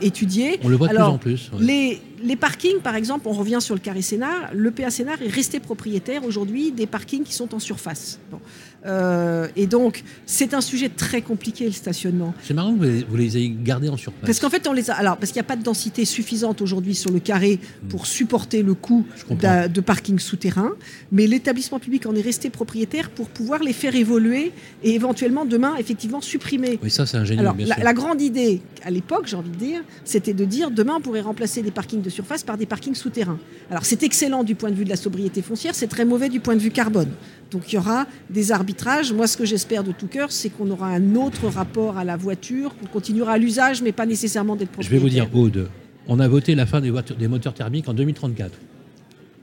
étudiés. 0.01 0.59
On 0.63 0.69
le 0.69 0.77
voit 0.77 0.89
de 0.89 0.97
Alors, 0.97 1.19
plus 1.19 1.35
en 1.35 1.37
plus. 1.37 1.51
ouais. 1.61 1.65
Les, 1.67 2.01
les 2.23 2.37
parkings, 2.37 2.81
par 2.81 2.95
exemple, 2.95 3.29
on 3.29 3.33
revient 3.33 3.59
sur 3.61 3.75
le 3.75 3.81
carré 3.81 4.03
Sénart, 4.03 4.51
le 4.53 4.71
PA 4.71 4.91
Sénart 4.91 5.21
est 5.23 5.29
resté 5.29 5.61
propriétaire 5.61 6.25
aujourd'hui 6.25 6.73
des 6.73 6.87
parkings 6.87 7.25
qui 7.25 7.35
sont 7.35 7.55
en 7.55 7.59
surface. 7.59 8.19
Bon. 8.31 8.41
Euh, 8.87 9.49
et 9.57 9.67
donc, 9.67 10.05
c'est 10.27 10.55
un 10.55 10.61
sujet 10.61 10.89
très 10.89 11.23
compliqué, 11.23 11.67
le 11.67 11.73
stationnement. 11.73 12.35
C'est 12.43 12.55
marrant 12.55 12.73
que 12.73 12.79
vous 12.79 12.85
les, 12.85 13.05
vous 13.05 13.17
les 13.17 13.37
ayez 13.37 13.55
gardés 13.63 13.89
en 13.89 13.97
surface. 13.97 14.25
Parce 14.25 14.41
qu'en 14.41 14.51
fait, 14.51 14.67
on 14.67 14.73
les 14.73 14.91
a. 14.91 14.95
Alors, 14.95 15.17
parce 15.17 15.33
qu'il 15.33 15.41
n'y 15.41 15.47
a 15.47 15.49
pas 15.49 15.57
de 15.57 15.63
densité 15.63 16.05
suffisante 16.05 16.63
aujourd'hui 16.63 16.95
sur 16.95 17.11
le 17.11 17.21
carré 17.21 17.59
pour 17.89 18.07
supporter 18.07 18.63
le 18.63 18.75
coût 18.75 19.07
de 19.31 19.81
parking 19.81 20.19
souterrain, 20.19 20.73
mais 21.13 21.27
l'établissement 21.27 21.79
public 21.79 22.07
en 22.07 22.15
est 22.15 22.21
resté 22.23 22.51
propriétaire 22.51 23.11
pour 23.11 23.29
pouvoir 23.29 23.63
les 23.63 23.73
faire 23.73 23.95
évoluer 23.95 24.53
et 24.83 24.95
éventuellement 24.95 25.45
demain, 25.45 25.77
effectivement, 25.79 26.21
supprimer. 26.21 26.79
Oui, 26.83 26.91
ça, 26.91 27.07
c'est 27.07 27.17
ingénieux, 27.17 27.41
Alors, 27.41 27.55
bien 27.55 27.67
la, 27.67 27.75
sûr. 27.77 27.85
la 27.85 27.95
grande 27.95 28.21
idée, 28.21 28.63
à 28.83 28.91
l'époque, 28.91 29.27
j'ai 29.27 29.37
envie 29.37 29.51
de 29.51 29.57
dire, 29.57 29.81
c'était 30.05 30.35
de 30.35 30.45
dire 30.45 30.71
demain, 30.71 30.95
on 30.97 31.01
pourrait 31.01 31.21
remplacer 31.21 31.63
des 31.63 31.71
parkings 31.71 32.03
de 32.03 32.10
surface 32.11 32.43
par 32.43 32.57
des 32.57 32.67
parkings 32.67 32.95
souterrains. 32.95 33.39
Alors, 33.71 33.85
c'est 33.85 34.03
excellent 34.03 34.45
du 34.45 34.55
point 34.55 34.71
de 34.71 34.75
vue 34.75 34.85
de 34.85 34.91
la 34.91 34.97
sobriété 34.97 35.43
foncière, 35.43 35.75
c'est 35.75 35.87
très 35.87 36.05
mauvais 36.05 36.29
du 36.29 36.41
point 36.41 36.55
de 36.55 36.61
vue 36.61 36.71
carbone. 36.71 37.11
Donc, 37.51 37.73
il 37.73 37.77
y 37.77 37.79
aura 37.79 38.07
des 38.29 38.53
arbitrages. 38.53 39.13
Moi, 39.13 39.27
ce 39.27 39.37
que 39.37 39.45
j'espère 39.45 39.85
de 39.85 39.93
tout 39.93 40.07
cœur, 40.07 40.31
c'est 40.31 40.51
qu'on 40.51 40.71
aura 40.71 40.89
un 40.89 41.15
autre 41.15 41.49
rapport 41.49 41.99
à 41.99 42.05
la 42.05 42.17
voiture, 42.17 42.75
qu'on 42.77 42.87
continuera 42.87 43.33
à 43.33 43.39
l'usage, 43.39 43.83
mais 43.83 43.93
pas 43.93 44.07
nécessairement 44.07 44.57
d'être 44.57 44.71
Je 44.81 44.89
vais 44.89 44.99
propriétaire. 44.99 45.29
vous 45.31 45.49
dire, 45.49 45.63
Aude, 45.63 45.71
on 46.09 46.21
a 46.21 46.29
voté 46.29 46.55
la 46.55 46.67
fin 46.67 46.81
des, 46.81 46.91
voitures, 46.91 47.17
des 47.17 47.29
moteurs 47.29 47.55
thermiques 47.55 47.89
en 47.89 47.95
2034. 47.95 48.53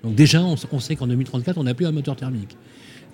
Donc 0.03 0.15
déjà, 0.15 0.41
on 0.43 0.79
sait 0.79 0.95
qu'en 0.95 1.07
2034, 1.07 1.57
on 1.57 1.63
n'a 1.63 1.73
plus 1.73 1.85
un 1.85 1.91
moteur 1.91 2.15
thermique. 2.15 2.55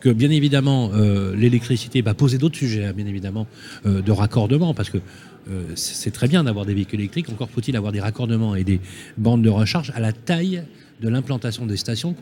Que 0.04 0.10
bien 0.10 0.32
évidemment, 0.32 0.92
euh, 0.94 1.34
l'électricité 1.34 2.02
va 2.02 2.14
poser 2.14 2.38
d'autres 2.38 2.58
sujets, 2.58 2.84
hein, 2.84 2.94
bien 2.94 3.06
évidemment, 3.06 3.48
euh, 3.86 4.02
de 4.02 4.12
raccordement, 4.12 4.74
parce 4.74 4.90
que 4.90 4.98
euh, 4.98 5.62
c'est 5.76 6.12
très 6.12 6.28
bien 6.28 6.44
d'avoir 6.44 6.66
des 6.66 6.74
véhicules 6.74 7.00
électriques, 7.00 7.30
encore 7.30 7.50
faut-il 7.50 7.78
avoir 7.78 7.94
des 7.94 8.02
raccordements 8.02 8.54
et 8.54 8.66
des 8.66 8.82
bandes 9.18 9.44
de 9.44 9.50
recharge 9.50 9.94
à 9.96 10.02
la 10.02 10.12
taille 10.12 10.64
de 11.02 11.08
l'implantation 11.08 11.66
des 11.66 11.78
stations 11.78 12.14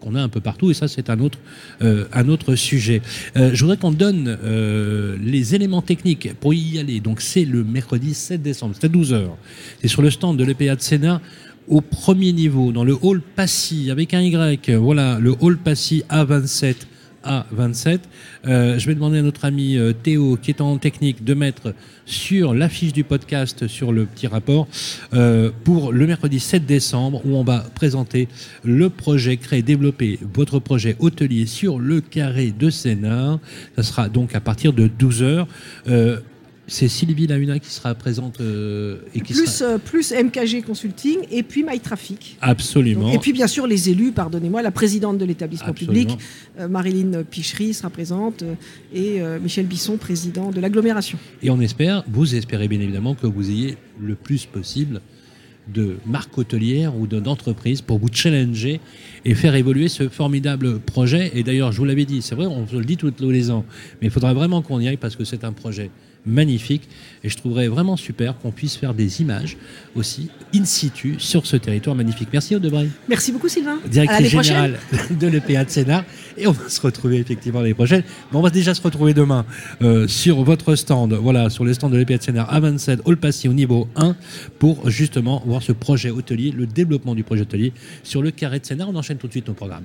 qu'on 0.00 0.14
a 0.14 0.22
un 0.22 0.30
peu 0.30 0.40
partout, 0.40 0.70
et 0.70 0.74
ça 0.74 0.88
c'est 0.88 1.10
un 1.10 1.20
autre, 1.20 1.38
un 1.80 2.28
autre 2.28 2.56
sujet. 2.56 3.00
Je 3.36 3.58
voudrais 3.60 3.78
qu'on 3.78 3.92
donne 3.92 4.36
les 5.22 5.54
éléments 5.54 5.80
techniques 5.80 6.34
pour 6.34 6.52
y 6.52 6.78
aller. 6.78 7.00
Donc 7.00 7.22
c'est 7.22 7.46
le 7.46 7.64
mercredi 7.64 8.12
7 8.12 8.42
décembre, 8.42 8.74
c'est 8.78 8.86
à 8.86 8.90
12h. 8.90 9.28
C'est 9.80 9.88
sur 9.88 10.02
le 10.02 10.10
stand 10.10 10.36
de 10.36 10.44
l'EPA 10.44 10.76
de 10.76 10.82
Sénat 10.82 11.22
au 11.68 11.80
premier 11.80 12.32
niveau, 12.32 12.70
dans 12.70 12.84
le 12.84 12.96
hall 13.00 13.22
Passy, 13.22 13.90
avec 13.90 14.12
un 14.12 14.20
Y. 14.20 14.72
Voilà, 14.72 15.18
le 15.20 15.34
hall 15.40 15.56
Passy 15.56 16.02
A27. 16.10 16.74
A27. 17.28 18.00
Euh, 18.46 18.78
je 18.78 18.86
vais 18.86 18.94
demander 18.94 19.18
à 19.18 19.22
notre 19.22 19.44
ami 19.44 19.76
euh, 19.76 19.92
Théo, 19.92 20.38
qui 20.40 20.50
est 20.50 20.60
en 20.60 20.78
technique, 20.78 21.24
de 21.24 21.34
mettre 21.34 21.74
sur 22.06 22.54
l'affiche 22.54 22.92
du 22.92 23.04
podcast, 23.04 23.66
sur 23.66 23.92
le 23.92 24.06
petit 24.06 24.26
rapport, 24.26 24.66
euh, 25.12 25.50
pour 25.64 25.92
le 25.92 26.06
mercredi 26.06 26.40
7 26.40 26.66
décembre, 26.66 27.22
où 27.24 27.36
on 27.36 27.44
va 27.44 27.60
présenter 27.74 28.28
le 28.64 28.88
projet 28.90 29.36
Créer, 29.36 29.62
développer 29.62 30.18
votre 30.34 30.58
projet 30.58 30.96
hôtelier 30.98 31.46
sur 31.46 31.78
le 31.78 32.00
carré 32.00 32.52
de 32.56 32.70
Sénat. 32.70 33.38
Ça 33.76 33.82
sera 33.82 34.08
donc 34.08 34.34
à 34.34 34.40
partir 34.40 34.72
de 34.72 34.88
12h. 34.88 35.46
C'est 36.68 36.86
Sylvie 36.86 37.26
Lahuna 37.26 37.58
qui 37.58 37.70
sera 37.70 37.94
présente 37.94 38.40
euh, 38.40 38.98
et 39.14 39.20
qui 39.20 39.32
Plus, 39.32 39.46
sera... 39.46 39.72
euh, 39.72 39.78
plus 39.78 40.12
MKG 40.12 40.62
Consulting 40.64 41.18
et 41.32 41.42
puis 41.42 41.64
MyTraffic. 41.64 42.36
Absolument. 42.40 43.06
Donc, 43.06 43.14
et 43.14 43.18
puis 43.18 43.32
bien 43.32 43.46
sûr 43.48 43.66
les 43.66 43.88
élus, 43.90 44.12
pardonnez-moi, 44.12 44.62
la 44.62 44.70
présidente 44.70 45.18
de 45.18 45.24
l'établissement 45.24 45.72
public, 45.72 46.10
euh, 46.60 46.68
Marilyn 46.68 47.24
Pichery 47.24 47.74
sera 47.74 47.90
présente 47.90 48.44
et 48.94 49.20
Michel 49.42 49.66
Bisson, 49.66 49.96
président 49.96 50.50
de 50.50 50.60
l'agglomération. 50.60 51.18
Et 51.42 51.50
on 51.50 51.60
espère, 51.60 52.04
vous 52.08 52.34
espérez 52.34 52.68
bien 52.68 52.80
évidemment 52.80 53.14
que 53.14 53.26
vous 53.26 53.50
ayez 53.50 53.76
le 54.00 54.14
plus 54.14 54.44
possible 54.46 55.00
de 55.72 55.96
marques 56.06 56.36
hôtelières 56.38 56.96
ou 56.96 57.06
de- 57.06 57.20
d'entreprises 57.20 57.82
pour 57.82 57.98
vous 57.98 58.08
challenger 58.10 58.80
et 59.26 59.34
faire 59.34 59.54
évoluer 59.54 59.88
ce 59.88 60.08
formidable 60.08 60.78
projet. 60.80 61.30
Et 61.34 61.42
d'ailleurs, 61.42 61.72
je 61.72 61.78
vous 61.78 61.84
l'avais 61.84 62.06
dit, 62.06 62.22
c'est 62.22 62.34
vrai, 62.34 62.46
on 62.46 62.64
le 62.72 62.84
dit 62.84 62.96
tous 62.96 63.12
les 63.30 63.50
ans, 63.50 63.64
mais 64.00 64.06
il 64.08 64.10
faudra 64.10 64.32
vraiment 64.32 64.62
qu'on 64.62 64.80
y 64.80 64.88
aille 64.88 64.96
parce 64.96 65.14
que 65.16 65.24
c'est 65.24 65.44
un 65.44 65.52
projet 65.52 65.90
magnifique 66.28 66.88
et 67.24 67.28
je 67.28 67.36
trouverais 67.36 67.68
vraiment 67.68 67.96
super 67.96 68.38
qu'on 68.38 68.52
puisse 68.52 68.76
faire 68.76 68.94
des 68.94 69.20
images 69.20 69.56
aussi 69.96 70.30
in 70.54 70.64
situ 70.64 71.16
sur 71.18 71.46
ce 71.46 71.56
territoire 71.56 71.96
magnifique. 71.96 72.28
Merci 72.32 72.54
Audebray, 72.56 72.88
Merci 73.08 73.32
beaucoup 73.32 73.48
Sylvain. 73.48 73.78
prochaine. 73.80 74.42
générale 74.42 74.78
de 75.10 75.26
l'EPA 75.26 75.64
de 75.64 75.70
Sénat 75.70 76.04
et 76.36 76.46
on 76.46 76.52
va 76.52 76.68
se 76.68 76.80
retrouver 76.80 77.18
effectivement 77.18 77.60
l'année 77.60 77.74
prochaine. 77.74 78.02
Mais 78.30 78.38
on 78.38 78.42
va 78.42 78.50
déjà 78.50 78.74
se 78.74 78.82
retrouver 78.82 79.14
demain 79.14 79.44
euh, 79.82 80.06
sur 80.06 80.42
votre 80.44 80.74
stand, 80.76 81.12
voilà, 81.14 81.50
sur 81.50 81.64
les 81.64 81.74
stands 81.74 81.90
de 81.90 81.96
l'EPA 81.96 82.18
de 82.18 82.22
Sénat 82.22 82.44
à 82.44 82.60
27 82.60 83.00
Hall 83.04 83.16
Passy 83.16 83.48
au 83.48 83.52
niveau 83.52 83.88
1 83.96 84.14
pour 84.58 84.88
justement 84.90 85.42
voir 85.46 85.62
ce 85.62 85.72
projet 85.72 86.10
hôtelier, 86.10 86.52
le 86.52 86.66
développement 86.66 87.14
du 87.14 87.24
projet 87.24 87.42
hôtelier 87.42 87.72
sur 88.04 88.22
le 88.22 88.30
carré 88.30 88.60
de 88.60 88.66
Sénat. 88.66 88.86
On 88.88 88.94
enchaîne 88.94 89.16
tout 89.18 89.26
de 89.26 89.32
suite 89.32 89.48
nos 89.48 89.54
programmes. 89.54 89.84